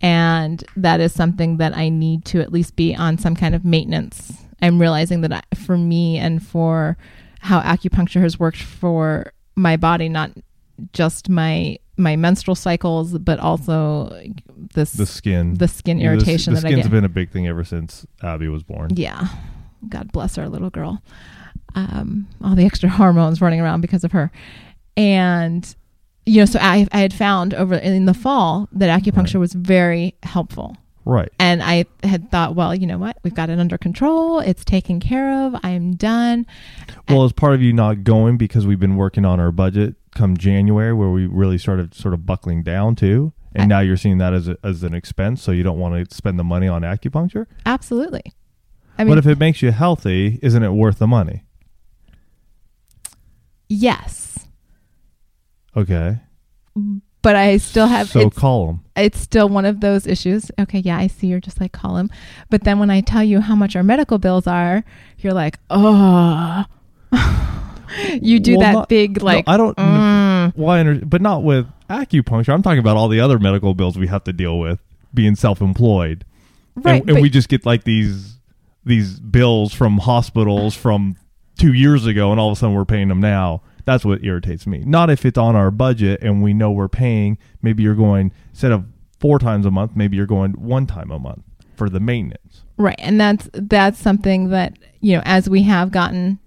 And 0.00 0.62
that 0.76 1.00
is 1.00 1.12
something 1.12 1.56
that 1.56 1.76
I 1.76 1.88
need 1.88 2.24
to 2.26 2.40
at 2.40 2.52
least 2.52 2.76
be 2.76 2.94
on 2.94 3.18
some 3.18 3.34
kind 3.34 3.54
of 3.54 3.64
maintenance. 3.64 4.32
I'm 4.62 4.80
realizing 4.80 5.22
that 5.22 5.32
I, 5.32 5.42
for 5.56 5.76
me 5.76 6.18
and 6.18 6.44
for 6.46 6.96
how 7.40 7.60
acupuncture 7.60 8.20
has 8.20 8.38
worked 8.38 8.62
for 8.62 9.32
my 9.56 9.76
body, 9.76 10.08
not 10.08 10.30
just 10.92 11.28
my 11.28 11.78
my 11.98 12.16
menstrual 12.16 12.54
cycles, 12.54 13.18
but 13.18 13.38
also 13.40 14.10
this 14.74 14.92
The 14.92 15.06
skin. 15.06 15.54
the 15.54 15.68
skin 15.68 15.98
the- 15.98 16.04
irritation 16.04 16.54
the, 16.54 16.60
that 16.60 16.66
I 16.68 16.70
skin's 16.72 16.88
been 16.88 17.04
a 17.04 17.08
big 17.08 17.30
thing 17.30 17.46
ever 17.46 17.64
since 17.64 18.06
Abby 18.22 18.48
was 18.48 18.62
born. 18.62 18.90
Yeah. 18.94 19.26
God 19.88 20.10
bless 20.12 20.38
our 20.38 20.48
little 20.48 20.70
girl. 20.70 21.02
Um, 21.74 22.26
all 22.42 22.54
the 22.54 22.64
extra 22.64 22.88
hormones 23.00 23.40
running 23.40 23.60
around 23.60 23.80
because 23.82 24.04
of 24.04 24.12
her. 24.12 24.30
And, 24.96 25.74
you 26.26 26.40
know, 26.40 26.44
so 26.46 26.58
I, 26.60 26.86
I 26.92 26.98
had 27.00 27.12
found 27.14 27.54
over 27.54 27.74
in 27.74 28.04
the 28.06 28.14
fall 28.14 28.68
that 28.72 28.88
acupuncture 29.02 29.34
Right. 29.34 29.40
was 29.40 29.52
very 29.52 30.14
helpful. 30.22 30.76
Right. 31.08 31.32
And 31.38 31.62
I 31.62 31.86
had 32.02 32.30
thought, 32.30 32.54
well, 32.54 32.74
you 32.74 32.86
know 32.86 32.98
what? 32.98 33.16
We've 33.22 33.34
got 33.34 33.48
it 33.48 33.58
under 33.58 33.78
control. 33.78 34.40
It's 34.40 34.62
taken 34.62 35.00
care 35.00 35.46
of. 35.46 35.56
I'm 35.62 35.94
done. 35.96 36.44
Well, 37.08 37.24
as 37.24 37.32
part 37.32 37.54
of 37.54 37.62
you 37.62 37.72
not 37.72 38.04
going 38.04 38.36
because 38.36 38.66
we've 38.66 38.78
been 38.78 38.96
working 38.96 39.24
on 39.24 39.40
our 39.40 39.50
budget 39.50 39.94
come 40.14 40.36
January, 40.36 40.92
where 40.92 41.08
we 41.08 41.24
really 41.26 41.56
started 41.56 41.94
sort 41.94 42.12
of 42.12 42.26
buckling 42.26 42.62
down 42.62 42.94
too, 42.94 43.32
and 43.54 43.62
I- 43.62 43.76
now 43.76 43.80
you're 43.80 43.96
seeing 43.96 44.18
that 44.18 44.34
as 44.34 44.48
a, 44.48 44.58
as 44.62 44.82
an 44.82 44.92
expense, 44.92 45.42
so 45.42 45.50
you 45.50 45.62
don't 45.62 45.78
want 45.78 46.10
to 46.10 46.14
spend 46.14 46.38
the 46.38 46.44
money 46.44 46.68
on 46.68 46.82
acupuncture. 46.82 47.46
Absolutely. 47.64 48.34
I 48.98 49.04
mean, 49.04 49.12
but 49.12 49.18
if 49.18 49.26
it 49.26 49.38
makes 49.38 49.62
you 49.62 49.70
healthy, 49.72 50.38
isn't 50.42 50.62
it 50.62 50.72
worth 50.72 50.98
the 50.98 51.06
money? 51.06 51.44
yes, 53.68 54.46
Okay, 55.76 56.18
mm, 56.76 57.00
but 57.28 57.36
I 57.36 57.58
still 57.58 57.86
have, 57.88 58.08
so 58.08 58.30
call 58.30 58.68
them. 58.68 58.84
it's 58.96 59.20
still 59.20 59.50
one 59.50 59.66
of 59.66 59.80
those 59.80 60.06
issues. 60.06 60.50
Okay, 60.58 60.78
yeah, 60.78 60.96
I 60.96 61.08
see 61.08 61.26
you're 61.26 61.40
just 61.40 61.60
like 61.60 61.72
call 61.72 61.98
him. 61.98 62.10
But 62.48 62.64
then 62.64 62.78
when 62.78 62.88
I 62.88 63.02
tell 63.02 63.22
you 63.22 63.42
how 63.42 63.54
much 63.54 63.76
our 63.76 63.82
medical 63.82 64.16
bills 64.16 64.46
are, 64.46 64.82
you're 65.18 65.34
like, 65.34 65.58
oh. 65.68 66.64
you 68.22 68.40
do 68.40 68.52
Well, 68.52 68.60
that 68.60 68.72
not- 68.72 68.88
big 68.88 69.22
like 69.22 69.46
no, 69.46 69.52
I 69.52 69.56
don't. 69.58 69.76
mm. 69.76 70.52
Why? 70.56 70.80
Under, 70.80 71.04
but 71.04 71.20
not 71.20 71.42
with 71.42 71.66
acupuncture. 71.90 72.48
I'm 72.48 72.62
talking 72.62 72.78
about 72.78 72.96
all 72.96 73.08
the 73.08 73.20
other 73.20 73.38
medical 73.38 73.74
bills 73.74 73.98
we 73.98 74.06
have 74.06 74.24
to 74.24 74.32
deal 74.32 74.58
with 74.58 74.80
being 75.12 75.34
self-employed, 75.34 76.24
right. 76.76 77.02
and, 77.02 77.10
and 77.10 77.20
we 77.20 77.28
just 77.28 77.50
get 77.50 77.66
like 77.66 77.84
these 77.84 78.38
these 78.86 79.20
bills 79.20 79.74
from 79.74 79.98
hospitals 79.98 80.74
from 80.74 81.14
two 81.58 81.74
years 81.74 82.06
ago, 82.06 82.30
and 82.30 82.40
all 82.40 82.48
of 82.50 82.56
a 82.56 82.58
sudden 82.58 82.74
we're 82.74 82.86
paying 82.86 83.08
them 83.08 83.20
now. 83.20 83.60
That's 83.88 84.04
what 84.04 84.22
irritates 84.22 84.66
me. 84.66 84.82
Not 84.84 85.08
if 85.08 85.24
it's 85.24 85.38
on 85.38 85.56
our 85.56 85.70
budget 85.70 86.20
and 86.20 86.42
we 86.42 86.52
know 86.52 86.70
we're 86.70 86.88
paying. 86.88 87.38
Maybe 87.62 87.82
you're 87.82 87.94
going 87.94 88.32
instead 88.50 88.70
of 88.70 88.84
four 89.18 89.38
times 89.38 89.64
a 89.64 89.70
month. 89.70 89.92
Maybe 89.96 90.14
you're 90.14 90.26
going 90.26 90.52
one 90.52 90.86
time 90.86 91.10
a 91.10 91.18
month 91.18 91.42
for 91.74 91.88
the 91.88 91.98
maintenance. 91.98 92.64
Right. 92.76 92.96
And 92.98 93.18
that's 93.18 93.48
that's 93.54 93.98
something 93.98 94.50
that, 94.50 94.78
you 95.00 95.16
know, 95.16 95.22
as 95.24 95.48
we 95.48 95.62
have 95.62 95.90
gotten 95.90 96.38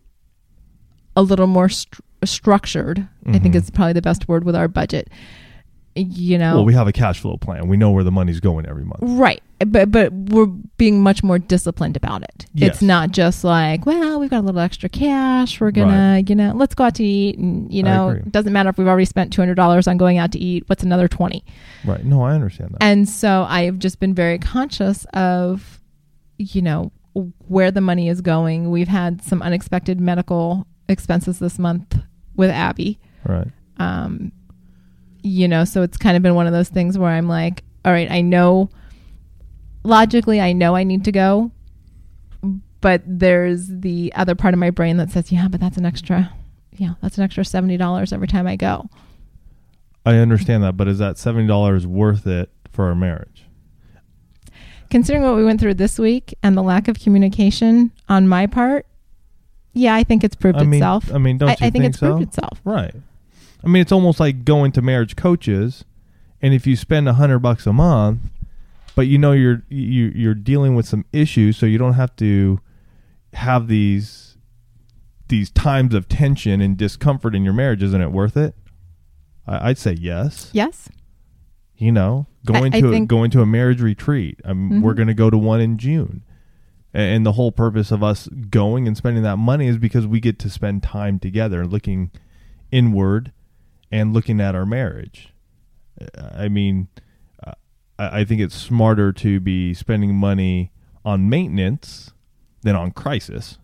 a 1.16 1.24
little 1.24 1.48
more 1.48 1.68
stru- 1.68 2.02
structured, 2.24 3.08
I 3.26 3.32
think 3.32 3.46
mm-hmm. 3.46 3.58
it's 3.58 3.72
probably 3.72 3.94
the 3.94 4.04
best 4.04 4.28
word 4.28 4.44
with 4.44 4.56
our 4.56 4.68
budget. 4.68 5.10
You 5.96 6.38
know, 6.38 6.58
Well, 6.58 6.66
we 6.66 6.76
have 6.76 6.88
a 6.88 6.94
cash 6.94 7.22
flow 7.22 7.38
plan. 7.38 7.68
We 7.68 7.76
know 7.76 7.90
where 7.90 8.04
the 8.04 8.12
money's 8.12 8.40
going 8.40 8.68
every 8.68 8.86
month. 8.86 9.00
right. 9.02 9.42
But 9.66 9.90
but 9.90 10.14
we're 10.14 10.46
being 10.82 11.00
much 11.04 11.22
more 11.22 11.38
disciplined 11.38 11.96
about 11.96 12.24
it. 12.24 12.48
Yes. 12.56 12.70
It's 12.72 12.82
not 12.82 13.12
just 13.12 13.44
like, 13.44 13.86
well, 13.86 14.20
we've 14.20 14.32
got 14.32 14.40
a 14.40 14.48
little 14.48 14.62
extra 14.62 14.90
cash. 14.90 15.62
We're 15.62 15.70
gonna, 15.70 16.24
you 16.26 16.34
know, 16.34 16.54
let's 16.56 16.74
go 16.74 16.86
out 16.86 16.96
to 16.96 17.04
eat, 17.04 17.38
and 17.38 17.72
you 17.72 17.84
know, 17.84 18.10
it 18.10 18.32
doesn't 18.32 18.52
matter 18.52 18.70
if 18.70 18.80
we've 18.80 18.88
already 18.88 19.06
spent 19.06 19.32
two 19.32 19.44
hundred 19.44 19.54
dollars 19.54 19.88
on 19.88 19.98
going 19.98 20.18
out 20.18 20.32
to 20.32 20.40
eat. 20.40 20.64
What's 20.66 20.82
another 20.82 21.08
twenty? 21.08 21.46
Right. 21.86 22.04
No, 22.04 22.24
I 22.24 22.34
understand 22.34 22.72
that. 22.72 22.82
And 22.82 23.08
so 23.08 23.46
I've 23.48 23.78
just 23.78 24.00
been 24.00 24.16
very 24.16 24.40
conscious 24.40 25.06
of, 25.14 25.80
you 26.40 26.64
know, 26.64 26.92
where 27.48 27.70
the 27.70 27.82
money 27.82 28.10
is 28.10 28.22
going. 28.22 28.72
We've 28.72 28.88
had 28.88 29.24
some 29.24 29.44
unexpected 29.44 30.02
medical 30.02 30.66
expenses 30.90 31.38
this 31.38 31.60
month 31.60 31.96
with 32.36 32.50
Abby. 32.50 33.00
right. 33.24 33.50
Um, 33.78 34.32
you 35.22 35.48
know, 35.48 35.64
so 35.64 35.84
it's 35.84 35.98
kind 35.98 36.18
of 36.18 36.24
been 36.24 36.34
one 36.34 36.48
of 36.48 36.54
those 36.54 36.70
things 36.70 36.98
where 36.98 37.12
I'm 37.12 37.28
like, 37.28 37.64
all 37.86 37.92
right, 37.92 38.10
I 38.10 38.22
know 38.22 38.72
logically, 39.84 40.40
I 40.42 40.54
know 40.54 40.76
I 40.76 40.84
need 40.84 41.06
to 41.06 41.12
go, 41.12 41.52
but 42.82 43.02
there's 43.06 43.68
the 43.68 44.12
other 44.16 44.36
part 44.36 44.54
of 44.54 44.60
my 44.60 44.70
brain 44.70 44.98
that 44.98 45.12
says, 45.12 45.32
yeah, 45.32 45.48
but 45.48 45.60
that's 45.60 45.78
an 45.78 45.86
extra, 45.86 46.34
yeah, 46.74 46.94
that's 47.02 47.18
an 47.18 47.24
extra 47.24 47.44
$70 47.44 48.14
every 48.14 48.28
time 48.28 48.48
I 48.48 48.56
go. 48.56 48.90
I 50.06 50.16
understand 50.16 50.64
that, 50.64 50.78
but 50.78 50.88
is 50.88 50.98
that 50.98 51.20
seventy 51.20 51.46
dollars 51.48 51.86
worth 51.86 52.26
it 52.26 52.50
for 52.72 52.86
our 52.86 52.96
marriage? 52.96 53.46
considering 54.92 55.24
what 55.24 55.36
we 55.36 55.44
went 55.44 55.60
through 55.60 55.74
this 55.74 55.98
week 55.98 56.36
and 56.44 56.56
the 56.56 56.62
lack 56.62 56.88
of 56.88 57.00
communication 57.00 57.92
on 58.08 58.28
my 58.28 58.46
part, 58.46 58.86
yeah, 59.74 59.96
I 59.96 60.04
think 60.04 60.24
it's 60.24 60.36
proved 60.36 60.58
I 60.60 60.64
mean, 60.66 60.76
itself. 60.76 61.12
I 61.14 61.18
mean, 61.18 61.38
don't 61.38 61.50
I, 61.50 61.52
you 61.54 61.68
I 61.68 61.70
think, 61.72 61.86
it's 61.86 61.98
so? 61.98 62.08
proved 62.08 62.24
itself. 62.24 62.60
Right. 62.64 62.94
I 63.64 63.68
mean, 63.68 63.82
it's 63.82 63.92
almost 63.92 64.20
like 64.20 64.44
going 64.44 64.72
to 64.74 64.82
marriage 64.82 65.16
coaches, 65.16 65.86
and 66.42 66.54
if 66.54 66.68
you 66.68 66.76
spend 66.76 67.08
a 67.08 67.14
hundred 67.14 67.40
bucks 67.40 67.66
a 67.66 67.74
month, 67.74 68.20
but 68.96 69.08
you 69.08 69.18
know 69.18 69.32
you're 69.32 69.64
you 69.70 70.12
you're 70.16 70.34
dealing 70.34 70.76
with 70.76 70.88
some 70.88 71.06
issues, 71.14 71.58
so 71.58 71.66
you 71.66 71.78
don't 71.78 71.94
have 71.94 72.16
to 72.18 72.60
have 73.34 73.68
these 73.68 74.38
these 75.30 75.50
times 75.50 75.94
of 75.94 76.08
tension 76.08 76.62
and 76.62 76.78
discomfort 76.78 77.34
in 77.36 77.44
your 77.44 77.54
marriage. 77.54 77.82
Isn't 77.82 78.02
it 78.02 78.12
worth 78.12 78.36
it? 78.38 78.54
I, 79.48 79.70
I'd 79.70 79.78
say 79.78 79.94
yes. 79.94 80.50
Yes. 80.54 80.90
You 81.76 81.92
know, 81.92 82.28
going 82.46 82.76
I 82.76 82.82
to 82.82 82.94
a, 82.94 83.06
going 83.06 83.32
to 83.32 83.42
a 83.42 83.46
marriage 83.46 83.82
retreat. 83.82 84.40
Mean, 84.46 84.82
we're 84.82 84.92
mm-hmm. 84.92 84.98
going 84.98 85.08
to 85.08 85.14
go 85.14 85.30
to 85.30 85.38
one 85.38 85.62
in 85.62 85.78
June. 85.78 86.24
And 86.94 87.26
the 87.26 87.32
whole 87.32 87.54
purpose 87.54 87.90
of 87.90 88.04
us 88.04 88.28
going 88.28 88.86
and 88.86 88.98
spending 88.98 89.24
that 89.24 89.38
money 89.38 89.68
is 89.68 89.78
because 89.78 90.06
we 90.06 90.20
get 90.20 90.38
to 90.40 90.50
spend 90.50 90.84
time 90.84 91.20
together, 91.20 91.66
looking 91.66 92.12
inward 92.70 93.32
and 93.90 94.14
looking 94.14 94.42
at 94.42 94.56
our 94.56 94.66
marriage. 94.66 95.34
I 96.18 96.50
mean, 96.50 96.90
I 98.10 98.20
I 98.22 98.26
think 98.26 98.42
it's 98.42 98.56
smarter 98.56 99.12
to 99.14 99.40
be 99.40 99.74
spending 99.74 100.16
money 100.16 100.72
on 101.06 101.30
maintenance 101.30 102.12
than 102.64 102.76
on 102.76 102.92
crisis. 102.92 103.58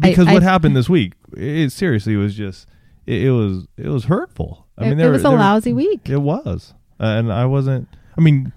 Because 0.00 0.28
I- 0.28 0.32
what 0.34 0.42
happened 0.42 0.76
this 0.76 0.88
week, 0.88 1.14
it 1.36 1.70
seriously 1.72 2.16
was 2.16 2.34
just 2.34 2.66
it, 3.06 3.24
it 3.24 3.30
was 3.30 3.66
it 3.76 3.88
was 3.88 4.04
hurtful. 4.04 4.66
I 4.76 4.84
mean, 4.84 4.92
it, 4.92 4.96
there 4.96 5.08
it 5.08 5.12
was 5.12 5.22
were- 5.24 5.28
a 5.28 5.32
there 5.32 5.38
lousy 5.40 5.72
week. 5.72 6.08
it 6.08 6.18
was, 6.22 6.74
uh, 7.00 7.04
and 7.04 7.32
I 7.32 7.46
wasn't. 7.46 7.88
I 8.16 8.20
mean, 8.20 8.52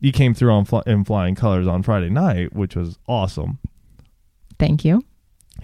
you 0.00 0.12
came 0.12 0.34
through 0.34 0.52
on 0.52 0.64
fly, 0.64 0.82
in 0.86 1.04
flying 1.04 1.34
colors 1.34 1.66
on 1.66 1.82
Friday 1.82 2.08
night, 2.10 2.54
which 2.54 2.76
was 2.76 2.98
awesome. 3.06 3.58
Thank 4.58 4.84
you. 4.84 5.02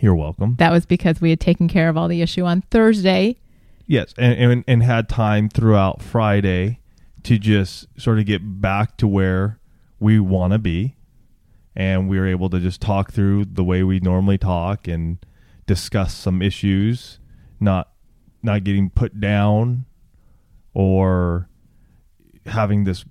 You're 0.00 0.14
welcome. 0.14 0.56
That 0.58 0.72
was 0.72 0.84
because 0.84 1.20
we 1.22 1.30
had 1.30 1.40
taken 1.40 1.68
care 1.68 1.88
of 1.88 1.96
all 1.96 2.08
the 2.08 2.20
issue 2.20 2.44
on 2.44 2.60
Thursday. 2.70 3.36
Yes, 3.86 4.12
and, 4.18 4.52
and 4.52 4.64
and 4.68 4.82
had 4.82 5.08
time 5.08 5.48
throughout 5.48 6.02
Friday 6.02 6.80
to 7.26 7.38
just 7.38 7.88
sort 8.00 8.20
of 8.20 8.24
get 8.24 8.60
back 8.60 8.96
to 8.96 9.08
where 9.08 9.58
we 9.98 10.20
want 10.20 10.52
to 10.52 10.60
be, 10.60 10.94
and 11.74 12.08
we 12.08 12.20
were 12.20 12.26
able 12.28 12.48
to 12.48 12.60
just 12.60 12.80
talk 12.80 13.10
through 13.10 13.44
the 13.46 13.64
way 13.64 13.82
we 13.82 13.98
normally 13.98 14.38
talk 14.38 14.86
and 14.86 15.18
discuss 15.66 16.14
some 16.14 16.40
issues, 16.40 17.18
not 17.58 17.90
not 18.44 18.62
getting 18.62 18.88
put 18.88 19.18
down 19.18 19.86
or 20.72 21.48
having 22.46 22.84
this 22.84 23.04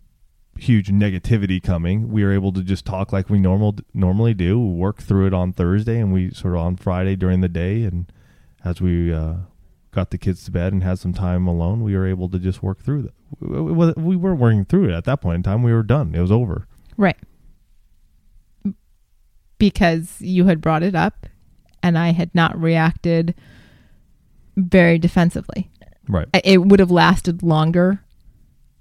huge 0.57 0.87
negativity 0.87 1.61
coming. 1.61 2.07
We 2.07 2.23
were 2.23 2.31
able 2.31 2.53
to 2.53 2.61
just 2.61 2.85
talk 2.85 3.11
like 3.11 3.29
we 3.29 3.37
normal 3.37 3.75
normally 3.93 4.33
do. 4.33 4.57
We 4.57 4.75
work 4.75 5.01
through 5.01 5.27
it 5.27 5.33
on 5.33 5.51
Thursday, 5.51 5.99
and 5.99 6.13
we 6.13 6.33
sort 6.33 6.53
of 6.53 6.61
on 6.61 6.77
Friday 6.77 7.17
during 7.17 7.41
the 7.41 7.49
day, 7.49 7.83
and 7.83 8.09
as 8.63 8.79
we 8.79 9.13
uh, 9.13 9.35
got 9.95 10.11
the 10.11 10.17
kids 10.19 10.43
to 10.45 10.51
bed 10.51 10.73
and 10.73 10.83
had 10.83 10.99
some 10.99 11.13
time 11.13 11.47
alone, 11.47 11.81
we 11.81 11.95
were 11.95 12.05
able 12.05 12.29
to 12.29 12.37
just 12.37 12.61
work 12.61 12.79
through 12.83 13.03
that. 13.03 13.13
We, 13.39 13.61
we 13.71 13.93
we 13.97 14.15
weren't 14.15 14.39
working 14.39 14.65
through 14.65 14.89
it 14.89 14.93
at 14.93 15.05
that 15.05 15.21
point 15.21 15.37
in 15.37 15.43
time. 15.43 15.63
We 15.63 15.73
were 15.73 15.81
done. 15.83 16.13
It 16.13 16.21
was 16.21 16.31
over. 16.31 16.67
Right. 16.97 17.17
Because 19.57 20.17
you 20.19 20.45
had 20.45 20.59
brought 20.61 20.83
it 20.83 20.95
up 20.95 21.25
and 21.81 21.97
I 21.97 22.11
had 22.11 22.33
not 22.35 22.59
reacted 22.59 23.33
very 24.57 24.99
defensively. 24.99 25.71
Right. 26.07 26.27
It 26.43 26.63
would 26.63 26.79
have 26.79 26.91
lasted 26.91 27.41
longer 27.41 28.01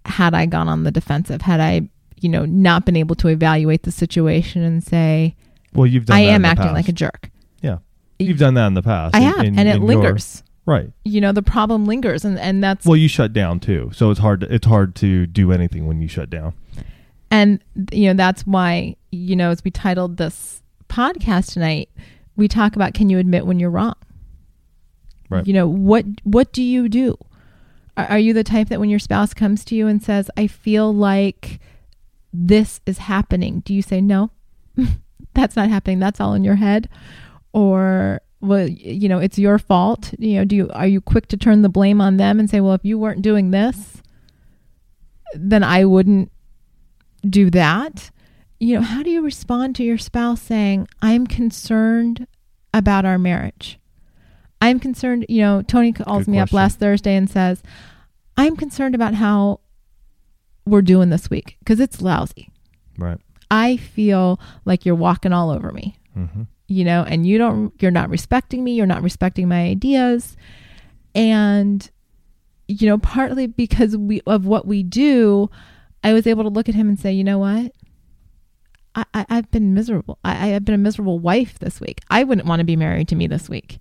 had 0.05 0.35
I 0.35 0.47
gone 0.47 0.69
on 0.69 0.83
the 0.83 0.91
defensive, 0.91 1.43
had 1.43 1.61
I, 1.61 1.89
you 2.21 2.29
know, 2.29 2.45
not 2.45 2.85
been 2.85 2.97
able 2.97 3.15
to 3.17 3.29
evaluate 3.29 3.85
the 3.85 3.93
situation 3.93 4.63
and 4.63 4.83
say, 4.85 5.37
Well, 5.73 5.87
you've 5.87 6.07
done. 6.07 6.17
I 6.17 6.21
am 6.21 6.45
acting 6.45 6.65
past. 6.65 6.75
like 6.75 6.89
a 6.89 6.93
jerk. 6.93 7.31
Yeah. 7.63 7.79
You've 8.19 8.39
done 8.39 8.55
that 8.55 8.67
in 8.67 8.75
the 8.75 8.83
past. 8.83 9.15
I 9.15 9.21
have, 9.21 9.39
in- 9.41 9.59
and 9.59 9.69
it 9.69 9.77
in 9.77 9.83
your- 9.83 9.87
lingers. 10.03 10.43
Right. 10.67 10.91
You 11.05 11.21
know, 11.21 11.33
the 11.33 11.43
problem 11.43 11.87
lingers, 11.87 12.25
and, 12.25 12.39
and 12.39 12.63
that's 12.63 12.87
Well, 12.87 12.97
you 12.97 13.09
shut 13.09 13.33
down 13.33 13.61
too, 13.61 13.91
so 13.95 14.11
it's 14.11 14.21
hard. 14.21 14.41
To, 14.41 14.55
it's 14.55 14.67
hard 14.67 14.95
to 14.97 15.27
do 15.27 15.53
anything 15.53 15.87
when 15.87 16.01
you 16.01 16.09
shut 16.09 16.31
down. 16.31 16.55
And 17.31 17.63
you 17.93 18.09
know 18.09 18.15
that's 18.15 18.47
why 18.47 18.97
you 19.11 19.35
know 19.35 19.51
as 19.51 19.65
we 19.65 19.71
titled 19.71 20.17
this 20.17 20.63
podcast 20.89 21.53
tonight, 21.53 21.91
we 22.37 22.49
talk 22.49 22.77
about 22.77 22.95
can 22.95 23.11
you 23.11 23.19
admit 23.19 23.47
when 23.47 23.59
you're 23.59 23.71
wrong? 23.71 23.95
Right. 25.29 25.47
You 25.47 25.53
know 25.53 25.67
what 25.67 26.05
what 26.23 26.53
do 26.53 26.63
you 26.63 26.89
do? 26.89 27.17
Are, 27.97 28.07
are 28.07 28.19
you 28.19 28.33
the 28.33 28.45
type 28.45 28.69
that 28.69 28.81
when 28.81 28.91
your 28.91 28.99
spouse 28.99 29.35
comes 29.35 29.65
to 29.67 29.75
you 29.75 29.87
and 29.87 30.03
says, 30.03 30.31
"I 30.37 30.47
feel 30.47 30.93
like 30.95 31.61
this 32.33 32.81
is 32.87 32.99
happening," 32.99 33.61
do 33.61 33.75
you 33.75 33.83
say 33.83 34.01
no? 34.01 34.31
That's 35.35 35.57
not 35.57 35.69
happening. 35.69 35.99
That's 35.99 36.21
all 36.21 36.35
in 36.35 36.45
your 36.45 36.57
head, 36.57 36.89
or 37.53 38.21
well, 38.45 38.69
you 38.69 39.09
know, 39.09 39.19
it's 39.19 39.39
your 39.39 39.59
fault. 39.59 40.13
You 40.19 40.37
know, 40.37 40.45
do 40.45 40.57
you 40.57 40.71
are 40.73 40.87
you 40.87 41.01
quick 41.01 41.27
to 41.29 41.37
turn 41.37 41.63
the 41.63 41.69
blame 41.69 42.01
on 42.01 42.17
them 42.17 42.39
and 42.39 42.49
say, 42.49 42.61
"Well, 42.61 42.75
if 42.75 42.85
you 42.85 42.99
weren't 42.99 43.23
doing 43.23 43.51
this, 43.51 44.03
then 45.35 45.63
I 45.65 45.85
wouldn't 45.85 46.31
do 47.29 47.51
that. 47.51 48.11
You 48.61 48.77
know, 48.77 48.83
how 48.83 49.03
do 49.03 49.11
you 49.11 49.23
respond 49.23 49.77
to 49.77 49.85
your 49.85 49.99
spouse 49.99 50.41
saying, 50.41 50.89
I'm 51.03 51.27
concerned 51.27 52.27
about 52.73 53.05
our 53.05 53.19
marriage? 53.19 53.79
I'm 54.61 54.81
concerned, 54.81 55.27
you 55.29 55.43
know, 55.43 55.63
Tony 55.63 55.93
calls 55.93 56.25
Good 56.25 56.31
me 56.31 56.39
up 56.39 56.53
last 56.53 56.79
Thursday 56.79 57.15
and 57.17 57.29
says, 57.29 57.63
I'm 58.37 58.57
concerned 58.57 58.95
about 58.95 59.15
how 59.15 59.61
we're 60.65 60.83
doing 60.83 61.11
this 61.11 61.29
week 61.29 61.57
because 61.59 61.81
it's 61.81 62.01
lousy. 62.01 62.49
Right. 62.97 63.19
I 63.51 63.77
feel 63.77 64.41
like 64.65 64.87
you're 64.87 64.95
walking 64.95 65.33
all 65.33 65.51
over 65.51 65.71
me, 65.71 65.99
Mm-hmm. 66.17 66.43
You 66.67 66.85
know, 66.85 67.05
and 67.07 67.27
you 67.27 67.39
don't, 67.39 67.73
you're 67.81 67.91
not 67.91 68.11
respecting 68.11 68.65
me. 68.65 68.75
You're 68.75 68.87
not 68.87 69.03
respecting 69.03 69.49
my 69.49 69.63
ideas. 69.65 70.37
And, 71.15 71.89
you 72.67 72.89
know, 72.89 72.99
partly 72.99 73.47
because 73.47 73.97
we, 73.97 74.21
of 74.27 74.47
what 74.47 74.67
we 74.67 74.83
do, 74.83 75.51
I 76.03 76.13
was 76.13 76.27
able 76.27 76.43
to 76.45 76.49
look 76.49 76.69
at 76.69 76.75
him 76.75 76.89
and 76.89 76.99
say, 76.99 77.13
you 77.13 77.25
know 77.25 77.39
what? 77.39 77.73
I, 78.95 79.05
I, 79.13 79.27
I've 79.29 79.51
been 79.51 79.75
miserable. 79.75 80.19
I, 80.25 80.55
I've 80.55 80.65
been 80.65 80.75
a 80.75 80.79
miserable 80.79 81.19
wife 81.19 81.59
this 81.59 81.81
week. 81.81 82.01
I 82.11 82.25
wouldn't 82.25 82.47
want 82.47 82.61
to 82.61 82.65
be 82.65 82.77
married 82.77 83.09
to 83.09 83.17
me 83.17 83.27
this 83.27 83.49
week. 83.49 83.79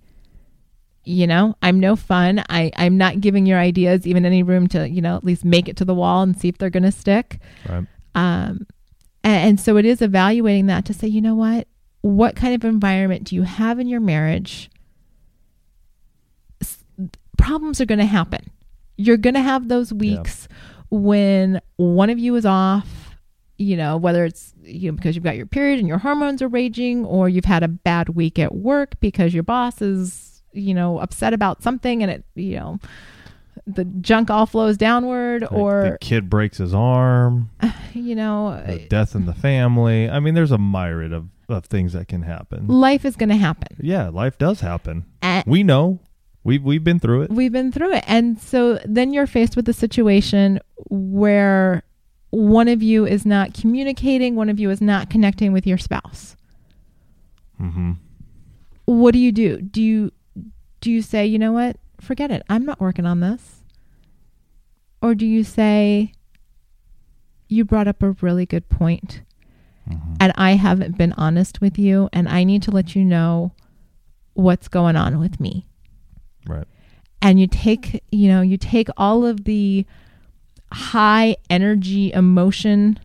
You 1.05 1.27
know, 1.27 1.55
I'm 1.61 1.79
no 1.79 1.95
fun. 1.95 2.43
I, 2.49 2.71
I'm 2.77 2.97
not 2.97 3.19
giving 3.19 3.45
your 3.45 3.59
ideas 3.59 4.07
even 4.07 4.25
any 4.25 4.41
room 4.41 4.67
to, 4.69 4.87
you 4.87 5.01
know, 5.01 5.17
at 5.17 5.23
least 5.23 5.43
make 5.43 5.67
it 5.67 5.75
to 5.77 5.85
the 5.85 5.93
wall 5.93 6.23
and 6.23 6.37
see 6.39 6.47
if 6.47 6.57
they're 6.57 6.69
going 6.69 6.83
to 6.83 6.91
stick. 6.91 7.39
Right. 7.67 7.85
Um, 8.15 8.67
and, 9.23 9.49
and 9.49 9.59
so 9.59 9.75
it 9.77 9.85
is 9.85 10.01
evaluating 10.01 10.67
that 10.67 10.85
to 10.85 10.93
say, 10.93 11.07
you 11.07 11.21
know 11.21 11.35
what? 11.35 11.67
What 12.03 12.35
kind 12.35 12.53
of 12.53 12.63
environment 12.63 13.23
do 13.25 13.35
you 13.35 13.41
have 13.43 13.79
in 13.79 13.87
your 13.87 13.99
marriage? 13.99 14.69
S- 16.61 16.83
Problems 17.37 17.81
are 17.81 17.85
going 17.85 17.99
to 17.99 18.05
happen. 18.05 18.51
You're 18.97 19.17
going 19.17 19.33
to 19.33 19.41
have 19.41 19.67
those 19.69 19.91
weeks 19.91 20.47
when 20.89 21.59
one 21.77 22.09
of 22.09 22.19
you 22.19 22.35
is 22.35 22.45
off, 22.45 23.15
you 23.57 23.75
know, 23.75 23.97
whether 23.97 24.25
it's 24.25 24.53
you 24.63 24.91
know, 24.91 24.95
because 24.95 25.15
you've 25.15 25.23
got 25.23 25.35
your 25.37 25.45
period 25.45 25.79
and 25.79 25.87
your 25.87 25.97
hormones 25.97 26.41
are 26.41 26.47
raging, 26.47 27.03
or 27.05 27.27
you've 27.29 27.45
had 27.45 27.63
a 27.63 27.67
bad 27.67 28.09
week 28.09 28.37
at 28.37 28.53
work 28.53 28.93
because 28.99 29.33
your 29.33 29.43
boss 29.43 29.81
is, 29.81 30.43
you 30.53 30.73
know, 30.73 30.99
upset 30.99 31.33
about 31.33 31.63
something 31.63 32.03
and 32.03 32.11
it, 32.11 32.23
you 32.35 32.55
know, 32.57 32.79
the 33.65 33.85
junk 33.85 34.29
all 34.29 34.45
flows 34.45 34.77
downward, 34.77 35.41
Like, 35.43 35.51
or 35.53 35.89
the 35.91 35.97
kid 35.99 36.29
breaks 36.29 36.57
his 36.59 36.73
arm, 36.73 37.49
you 37.93 38.13
know, 38.15 38.47
uh, 38.49 38.77
death 38.89 39.15
in 39.15 39.25
the 39.25 39.33
family. 39.33 40.09
I 40.09 40.19
mean, 40.19 40.33
there's 40.33 40.51
a 40.51 40.57
myriad 40.57 41.11
of, 41.13 41.27
of 41.49 41.65
things 41.65 41.93
that 41.93 42.07
can 42.07 42.23
happen. 42.23 42.67
life 42.67 43.05
is 43.05 43.15
going 43.15 43.29
to 43.29 43.35
happen. 43.35 43.77
Yeah, 43.79 44.09
life 44.09 44.37
does 44.37 44.61
happen. 44.61 45.05
We 45.45 45.63
know. 45.63 45.99
We've 46.45 46.61
we've 46.61 46.83
been 46.83 46.99
through 46.99 47.23
it. 47.23 47.31
we've 47.31 47.51
been 47.53 47.71
through 47.71 47.93
it. 47.93 48.03
And 48.05 48.39
so 48.39 48.79
then 48.85 49.13
you're 49.13 49.27
faced 49.27 49.55
with 49.55 49.67
a 49.69 49.73
situation 49.73 50.59
where 50.89 51.83
one 52.31 52.67
of 52.67 52.83
you 52.83 53.05
is 53.05 53.25
not 53.25 53.53
communicating, 53.53 54.35
one 54.35 54.49
of 54.49 54.59
you 54.59 54.69
is 54.69 54.81
not 54.81 55.09
connecting 55.09 55.53
with 55.53 55.65
your 55.65 55.77
spouse. 55.77 56.35
Mm-hmm. 57.61 57.91
What 58.85 59.13
do 59.13 59.19
you 59.19 59.31
do? 59.31 59.61
Do 59.61 59.81
you 59.81 60.11
do 60.81 60.91
you 60.91 61.01
say, 61.01 61.25
"You 61.25 61.39
know 61.39 61.53
what? 61.53 61.77
Forget 62.01 62.29
it. 62.31 62.43
I'm 62.49 62.65
not 62.65 62.81
working 62.81 63.05
on 63.05 63.21
this." 63.21 63.63
Or 65.01 65.15
do 65.15 65.25
you 65.25 65.43
say, 65.45 66.11
"You 67.47 67.63
brought 67.63 67.87
up 67.87 68.03
a 68.03 68.11
really 68.19 68.45
good 68.45 68.67
point, 68.67 69.21
Mm-hmm. 69.89 70.13
and 70.19 70.33
I 70.37 70.51
haven't 70.51 70.97
been 70.97 71.13
honest 71.13 71.59
with 71.59 71.77
you, 71.77 72.09
and 72.13 72.29
I 72.29 72.43
need 72.43 72.63
to 72.63 72.71
let 72.71 72.95
you 72.95 73.03
know 73.03 73.51
what's 74.33 74.67
going 74.67 74.95
on 74.95 75.19
with 75.19 75.39
me." 75.39 75.65
Right. 76.47 76.67
and 77.21 77.39
you 77.39 77.47
take 77.47 78.03
you 78.11 78.27
know 78.27 78.41
you 78.41 78.57
take 78.57 78.89
all 78.97 79.25
of 79.25 79.45
the 79.45 79.85
high 80.73 81.37
energy 81.49 82.11
emotion 82.11 82.99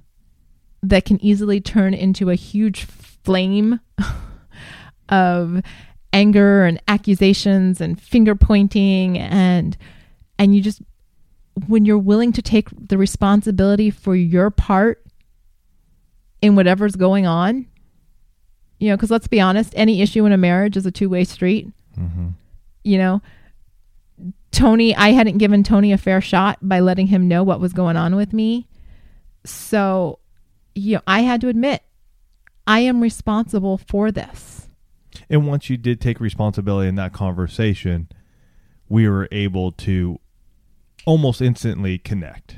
that 0.83 1.05
can 1.05 1.23
easily 1.23 1.61
turn 1.61 1.95
into 1.95 2.31
a 2.31 2.35
huge 2.35 2.85
flame 2.85 3.81
of 5.09 5.63
anger 6.13 6.65
and 6.65 6.81
accusations 6.89 7.81
and 7.81 8.01
finger 8.01 8.35
pointing 8.35 9.19
and 9.19 9.77
and 10.39 10.55
you 10.55 10.63
just 10.63 10.81
when 11.67 11.85
you're 11.85 11.99
willing 11.99 12.33
to 12.33 12.41
take 12.43 12.69
the 12.89 12.97
responsibility 12.97 13.91
for 13.91 14.17
your 14.17 14.51
part 14.51 15.05
in 16.43 16.55
whatever's 16.57 16.97
going 16.97 17.27
on 17.27 17.67
you 18.79 18.89
know 18.89 18.97
because 18.97 19.11
let's 19.11 19.29
be 19.29 19.41
honest 19.41 19.73
any 19.77 20.01
issue 20.03 20.25
in 20.25 20.33
a 20.33 20.37
marriage 20.37 20.77
is 20.77 20.87
a 20.87 20.91
two-way 20.91 21.25
street 21.25 21.69
Mm-hmm. 21.99 22.29
you 22.85 22.97
know 22.99 23.21
tony 24.53 24.95
i 24.95 25.09
hadn't 25.11 25.39
given 25.39 25.63
tony 25.65 25.93
a 25.93 25.99
fair 25.99 26.21
shot 26.21 26.59
by 26.63 26.79
letting 26.81 27.09
him 27.09 27.27
know 27.27 27.43
what 27.43 27.59
was 27.61 27.73
going 27.73 27.97
on 27.97 28.15
with 28.15 28.33
me 28.33 28.69
so 29.45 30.21
you 30.77 30.95
know 30.97 31.03
i 31.09 31.21
had 31.23 31.41
to 31.41 31.49
admit 31.49 31.83
i 32.69 32.79
am 32.81 33.01
responsible 33.01 33.79
for 33.79 34.13
this 34.13 34.69
And 35.29 35.47
once 35.49 35.69
you 35.69 35.77
did 35.77 36.01
take 36.01 36.21
responsibility 36.21 36.89
in 36.89 36.95
that 36.95 37.13
conversation, 37.13 38.09
we 38.89 39.09
were 39.09 39.29
able 39.33 39.73
to 39.73 40.21
almost 41.05 41.43
instantly 41.43 41.99
connect. 41.99 42.57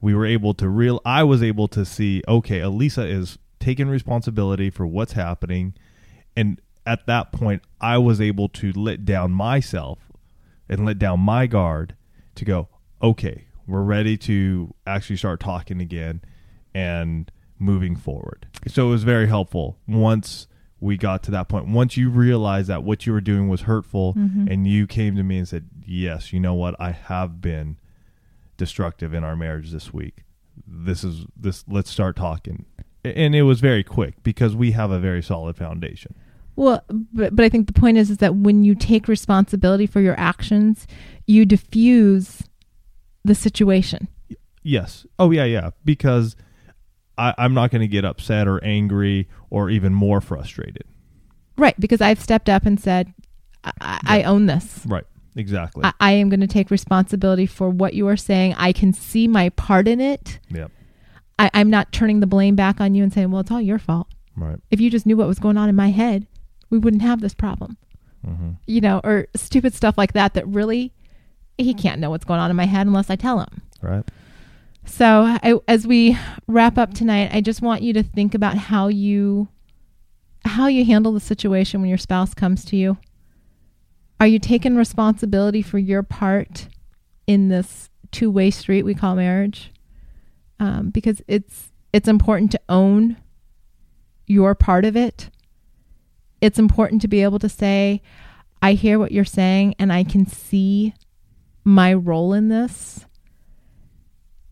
We 0.00 0.14
were 0.14 0.26
able 0.26 0.54
to 0.54 0.68
real 0.68 1.00
I 1.04 1.22
was 1.24 1.42
able 1.42 1.68
to 1.68 1.84
see, 1.84 2.22
okay, 2.26 2.60
Elisa 2.60 3.06
is 3.06 3.38
taking 3.58 3.88
responsibility 3.88 4.70
for 4.70 4.86
what's 4.86 5.12
happening. 5.12 5.74
And 6.34 6.60
at 6.86 7.06
that 7.06 7.32
point, 7.32 7.62
I 7.80 7.98
was 7.98 8.20
able 8.20 8.48
to 8.48 8.72
let 8.72 9.04
down 9.04 9.32
myself 9.32 9.98
and 10.68 10.86
let 10.86 10.98
down 10.98 11.20
my 11.20 11.46
guard 11.46 11.94
to 12.36 12.44
go, 12.44 12.68
okay, 13.02 13.46
we're 13.66 13.82
ready 13.82 14.16
to 14.16 14.74
actually 14.86 15.16
start 15.16 15.40
talking 15.40 15.80
again 15.80 16.22
and 16.74 17.30
moving 17.58 17.96
forward. 17.96 18.46
So 18.66 18.88
it 18.88 18.90
was 18.90 19.04
very 19.04 19.28
helpful 19.28 19.78
once 19.86 20.46
we 20.80 20.96
got 20.96 21.22
to 21.24 21.30
that 21.32 21.48
point. 21.48 21.68
Once 21.68 21.96
you 21.96 22.08
realized 22.08 22.68
that 22.68 22.82
what 22.82 23.06
you 23.06 23.12
were 23.12 23.20
doing 23.20 23.48
was 23.48 23.62
hurtful 23.62 24.14
mm-hmm. 24.14 24.48
and 24.48 24.66
you 24.66 24.86
came 24.86 25.14
to 25.16 25.22
me 25.22 25.38
and 25.38 25.46
said, 25.46 25.68
Yes, 25.84 26.32
you 26.32 26.40
know 26.40 26.54
what? 26.54 26.74
I 26.80 26.92
have 26.92 27.40
been 27.40 27.76
destructive 28.60 29.14
in 29.14 29.24
our 29.24 29.34
marriage 29.34 29.70
this 29.72 29.92
week. 29.92 30.22
This 30.66 31.02
is 31.02 31.24
this 31.34 31.64
let's 31.66 31.90
start 31.90 32.14
talking. 32.16 32.66
And 33.04 33.34
it 33.34 33.42
was 33.44 33.60
very 33.60 33.82
quick 33.82 34.22
because 34.22 34.54
we 34.54 34.72
have 34.72 34.90
a 34.90 35.00
very 35.00 35.22
solid 35.22 35.56
foundation. 35.56 36.14
well 36.56 36.82
but, 37.18 37.34
but 37.34 37.42
i 37.44 37.48
think 37.48 37.66
the 37.66 37.72
point 37.80 37.96
is 37.96 38.10
is 38.10 38.18
that 38.18 38.34
when 38.34 38.62
you 38.62 38.74
take 38.74 39.08
responsibility 39.08 39.86
for 39.86 40.00
your 40.02 40.14
actions 40.20 40.86
you 41.26 41.46
diffuse 41.46 42.42
the 43.24 43.34
situation 43.34 44.06
Yes. 44.62 45.06
Oh 45.18 45.30
yeah, 45.30 45.44
yeah. 45.44 45.70
Because 45.86 46.36
I, 47.16 47.32
I'm 47.38 47.54
not 47.54 47.70
going 47.70 47.80
to 47.80 47.88
get 47.88 48.04
upset 48.04 48.46
or 48.46 48.62
angry 48.62 49.26
or 49.48 49.70
even 49.70 49.94
more 49.94 50.20
frustrated. 50.20 50.84
right 51.56 51.78
because 51.80 52.02
i've 52.02 52.20
stepped 52.20 52.50
up 52.50 52.66
and 52.66 52.78
said 52.78 53.04
i, 53.64 53.72
I 53.80 53.98
I 54.18 54.22
own 54.24 54.44
this 54.46 54.84
Right. 54.86 55.04
Exactly. 55.36 55.84
I, 55.84 55.92
I 56.00 56.12
am 56.12 56.28
going 56.28 56.40
to 56.40 56.46
take 56.46 56.70
responsibility 56.70 57.46
for 57.46 57.70
what 57.70 57.94
you 57.94 58.06
are 58.08 58.16
saying 58.16 58.54
i 58.58 58.72
can 58.72 58.92
see 58.92 59.28
my 59.28 59.48
part 59.50 59.86
in 59.88 60.00
it 60.00 60.38
yeah. 60.50 60.66
I, 61.38 61.50
i'm 61.54 61.70
not 61.70 61.92
turning 61.92 62.20
the 62.20 62.26
blame 62.26 62.56
back 62.56 62.80
on 62.80 62.94
you 62.94 63.02
and 63.02 63.12
saying 63.12 63.30
well 63.30 63.40
it's 63.40 63.50
all 63.50 63.60
your 63.60 63.78
fault 63.78 64.08
Right. 64.36 64.58
if 64.70 64.80
you 64.80 64.90
just 64.90 65.06
knew 65.06 65.16
what 65.16 65.28
was 65.28 65.38
going 65.38 65.56
on 65.56 65.68
in 65.68 65.76
my 65.76 65.90
head 65.90 66.26
we 66.70 66.78
wouldn't 66.78 67.02
have 67.02 67.20
this 67.20 67.34
problem 67.34 67.76
Mm-hmm. 68.26 68.50
you 68.66 68.82
know, 68.82 69.00
or 69.02 69.28
stupid 69.34 69.72
stuff 69.72 69.96
like 69.96 70.12
that 70.12 70.34
that 70.34 70.46
really 70.46 70.92
he 71.56 71.72
can't 71.72 72.02
know 72.02 72.10
what's 72.10 72.26
going 72.26 72.38
on 72.38 72.50
in 72.50 72.56
my 72.56 72.66
head 72.66 72.86
unless 72.86 73.08
I 73.08 73.16
tell 73.16 73.40
him. 73.40 73.62
Right. 73.80 74.04
So, 74.84 75.22
I, 75.42 75.54
as 75.66 75.86
we 75.86 76.18
wrap 76.46 76.76
up 76.76 76.92
tonight, 76.92 77.30
I 77.32 77.40
just 77.40 77.62
want 77.62 77.80
you 77.80 77.94
to 77.94 78.02
think 78.02 78.34
about 78.34 78.58
how 78.58 78.88
you 78.88 79.48
how 80.44 80.66
you 80.66 80.84
handle 80.84 81.12
the 81.12 81.20
situation 81.20 81.80
when 81.80 81.88
your 81.88 81.96
spouse 81.96 82.34
comes 82.34 82.62
to 82.66 82.76
you. 82.76 82.98
Are 84.20 84.26
you 84.26 84.38
taking 84.38 84.76
responsibility 84.76 85.62
for 85.62 85.78
your 85.78 86.02
part 86.02 86.68
in 87.26 87.48
this 87.48 87.88
two-way 88.12 88.50
street 88.50 88.82
we 88.82 88.94
call 88.94 89.16
marriage? 89.16 89.72
Um, 90.58 90.90
because 90.90 91.22
it's 91.26 91.72
it's 91.92 92.06
important 92.06 92.52
to 92.52 92.60
own 92.68 93.16
your 94.26 94.54
part 94.54 94.84
of 94.84 94.94
it. 94.96 95.30
It's 96.40 96.58
important 96.58 97.00
to 97.02 97.08
be 97.08 97.22
able 97.22 97.38
to 97.38 97.48
say, 97.48 98.02
"I 98.62 98.74
hear 98.74 98.98
what 98.98 99.10
you're 99.10 99.24
saying, 99.24 99.74
and 99.78 99.90
I 99.92 100.04
can 100.04 100.26
see 100.26 100.94
my 101.64 101.92
role 101.94 102.32
in 102.34 102.48
this." 102.48 103.06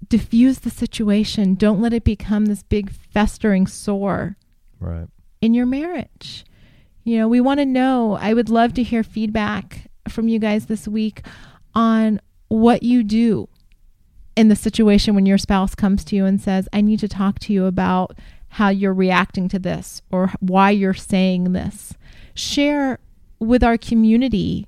diffuse 0.09 0.61
the 0.61 0.71
situation. 0.71 1.55
Don't 1.55 1.83
let 1.83 1.93
it 1.93 2.03
become 2.03 2.47
this 2.47 2.63
big 2.63 2.89
festering 2.91 3.67
sore 3.67 4.39
Right. 4.81 5.07
in 5.43 5.53
your 5.53 5.67
marriage. 5.67 6.47
You 7.09 7.17
know, 7.17 7.29
we 7.29 7.41
want 7.41 7.59
to 7.59 7.65
know. 7.65 8.19
I 8.21 8.35
would 8.35 8.51
love 8.51 8.75
to 8.75 8.83
hear 8.83 9.03
feedback 9.03 9.89
from 10.11 10.29
you 10.29 10.39
guys 10.39 10.67
this 10.67 10.87
week 10.87 11.23
on 11.75 12.21
what 12.49 12.83
you 12.83 13.03
do 13.03 13.49
in 14.37 14.49
the 14.49 14.55
situation 14.55 15.15
when 15.15 15.25
your 15.25 15.39
spouse 15.39 15.75
comes 15.75 16.05
to 16.05 16.17
you 16.17 16.27
and 16.27 16.39
says, 16.39 16.69
I 16.71 16.83
need 16.83 17.01
to 17.01 17.09
talk 17.09 17.39
to 17.39 17.53
you 17.55 17.65
about 17.65 18.19
how 18.49 18.69
you're 18.69 18.93
reacting 18.93 19.49
to 19.49 19.59
this 19.59 20.03
or 20.13 20.35
why 20.41 20.69
you're 20.69 20.93
saying 20.93 21.55
this. 21.55 21.95
Share 22.35 22.99
with 23.39 23.65
our 23.65 23.79
community 23.79 24.67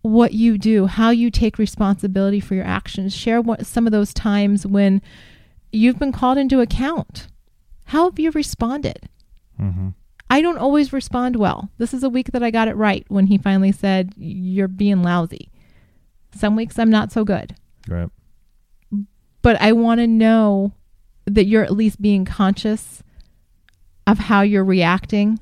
what 0.00 0.32
you 0.32 0.56
do, 0.56 0.86
how 0.86 1.10
you 1.10 1.30
take 1.30 1.58
responsibility 1.58 2.40
for 2.40 2.54
your 2.54 2.64
actions. 2.64 3.14
Share 3.14 3.42
what 3.42 3.66
some 3.66 3.84
of 3.84 3.92
those 3.92 4.14
times 4.14 4.66
when 4.66 5.02
you've 5.70 5.98
been 5.98 6.12
called 6.12 6.38
into 6.38 6.60
account. 6.60 7.28
How 7.84 8.08
have 8.08 8.18
you 8.18 8.30
responded? 8.30 9.10
Mm-hmm. 9.60 9.88
I 10.30 10.40
don't 10.40 10.58
always 10.58 10.92
respond 10.92 11.34
well. 11.36 11.70
This 11.78 11.92
is 11.92 12.04
a 12.04 12.08
week 12.08 12.30
that 12.32 12.42
I 12.42 12.52
got 12.52 12.68
it 12.68 12.76
right 12.76 13.04
when 13.08 13.26
he 13.26 13.36
finally 13.36 13.72
said, 13.72 14.14
You're 14.16 14.68
being 14.68 15.02
lousy. 15.02 15.50
Some 16.34 16.54
weeks 16.54 16.78
I'm 16.78 16.90
not 16.90 17.10
so 17.10 17.24
good. 17.24 17.56
Right. 17.88 18.08
But 19.42 19.60
I 19.60 19.72
want 19.72 19.98
to 19.98 20.06
know 20.06 20.72
that 21.26 21.46
you're 21.46 21.64
at 21.64 21.72
least 21.72 22.00
being 22.00 22.24
conscious 22.24 23.02
of 24.06 24.18
how 24.18 24.42
you're 24.42 24.64
reacting 24.64 25.40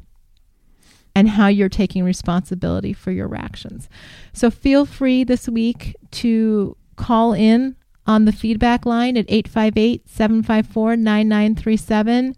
and 1.14 1.28
how 1.28 1.48
you're 1.48 1.68
taking 1.68 2.04
responsibility 2.04 2.92
for 2.92 3.10
your 3.10 3.34
actions. 3.34 3.88
So 4.32 4.50
feel 4.50 4.86
free 4.86 5.24
this 5.24 5.48
week 5.48 5.96
to 6.12 6.76
call 6.96 7.32
in 7.32 7.76
on 8.06 8.24
the 8.24 8.32
feedback 8.32 8.86
line 8.86 9.16
at 9.16 9.26
858 9.28 10.08
754 10.08 10.96
9937. 10.96 12.36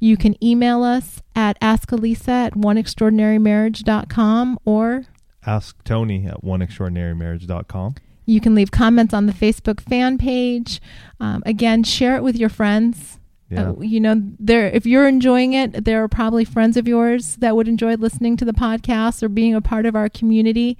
You 0.00 0.16
can 0.16 0.42
email 0.44 0.82
us 0.82 1.22
at 1.34 1.58
askalisa 1.60 2.28
at 2.28 2.54
oneextraordinarymarriage.com 2.54 4.58
or 4.64 5.04
Ask 5.46 5.82
Tony 5.84 6.26
at 6.26 6.42
oneextraordinarymarriage.com. 6.42 7.94
you 8.26 8.40
can 8.40 8.54
leave 8.54 8.70
comments 8.70 9.14
on 9.14 9.26
the 9.26 9.32
Facebook 9.32 9.80
fan 9.80 10.18
page. 10.18 10.80
Um, 11.20 11.42
again, 11.46 11.84
share 11.84 12.16
it 12.16 12.22
with 12.22 12.36
your 12.36 12.50
friends. 12.50 13.18
Yeah. 13.50 13.70
Uh, 13.70 13.80
you 13.80 13.98
know, 13.98 14.20
there 14.38 14.68
if 14.68 14.84
you're 14.84 15.08
enjoying 15.08 15.54
it, 15.54 15.84
there 15.84 16.04
are 16.04 16.08
probably 16.08 16.44
friends 16.44 16.76
of 16.76 16.86
yours 16.86 17.36
that 17.36 17.56
would 17.56 17.66
enjoy 17.66 17.94
listening 17.94 18.36
to 18.36 18.44
the 18.44 18.52
podcast 18.52 19.22
or 19.22 19.30
being 19.30 19.54
a 19.54 19.62
part 19.62 19.86
of 19.86 19.96
our 19.96 20.10
community. 20.10 20.76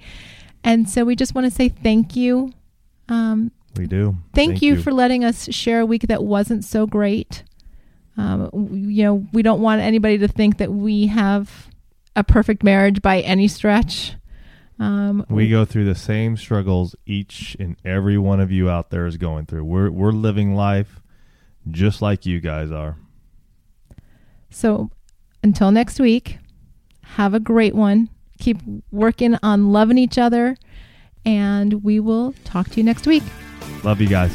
And 0.63 0.87
so 0.87 1.03
we 1.03 1.15
just 1.15 1.33
want 1.33 1.45
to 1.45 1.51
say 1.51 1.69
thank 1.69 2.15
you. 2.15 2.51
Um, 3.07 3.51
we 3.75 3.87
do. 3.87 4.17
thank, 4.33 4.61
you, 4.61 4.81
for 4.81 4.91
letting 4.91 5.23
us 5.23 5.51
share 5.53 5.79
a 5.79 5.85
week 5.85 6.03
that 6.03 6.23
wasn't 6.23 6.65
so 6.65 6.85
great. 6.85 7.43
Um, 8.19 8.49
you 8.73 9.03
know, 9.03 9.25
we 9.31 9.41
don't 9.43 9.61
want 9.61 9.81
anybody 9.81 10.17
to 10.17 10.27
think 10.27 10.57
that 10.57 10.71
we 10.71 11.07
have 11.07 11.69
a 12.17 12.23
perfect 12.23 12.63
marriage 12.63 13.01
by 13.01 13.21
any 13.21 13.47
stretch. 13.47 14.15
Um, 14.77 15.25
We 15.29 15.49
go 15.49 15.63
through 15.63 15.85
the 15.85 15.95
same 15.95 16.35
struggles 16.35 16.95
each 17.05 17.55
and 17.59 17.77
every 17.85 18.17
one 18.17 18.41
of 18.41 18.51
you 18.51 18.69
out 18.69 18.89
there 18.89 19.05
is 19.05 19.15
going 19.15 19.45
through. 19.45 19.63
We're 19.63 19.89
we're 19.89 20.11
living 20.11 20.53
life 20.53 21.01
just 21.71 22.01
like 22.01 22.25
you 22.25 22.41
guys 22.41 22.71
are. 22.71 22.97
So 24.49 24.89
until 25.41 25.71
next 25.71 25.99
week, 25.99 26.39
have 27.01 27.33
a 27.33 27.39
great 27.39 27.75
one. 27.75 28.09
Keep 28.39 28.57
working 28.91 29.37
on 29.43 29.71
loving 29.71 29.97
each 29.97 30.17
other, 30.17 30.57
and 31.25 31.83
we 31.83 31.99
will 31.99 32.33
talk 32.43 32.69
to 32.69 32.77
you 32.77 32.83
next 32.83 33.05
week. 33.07 33.23
Love 33.83 34.01
you 34.01 34.07
guys. 34.07 34.31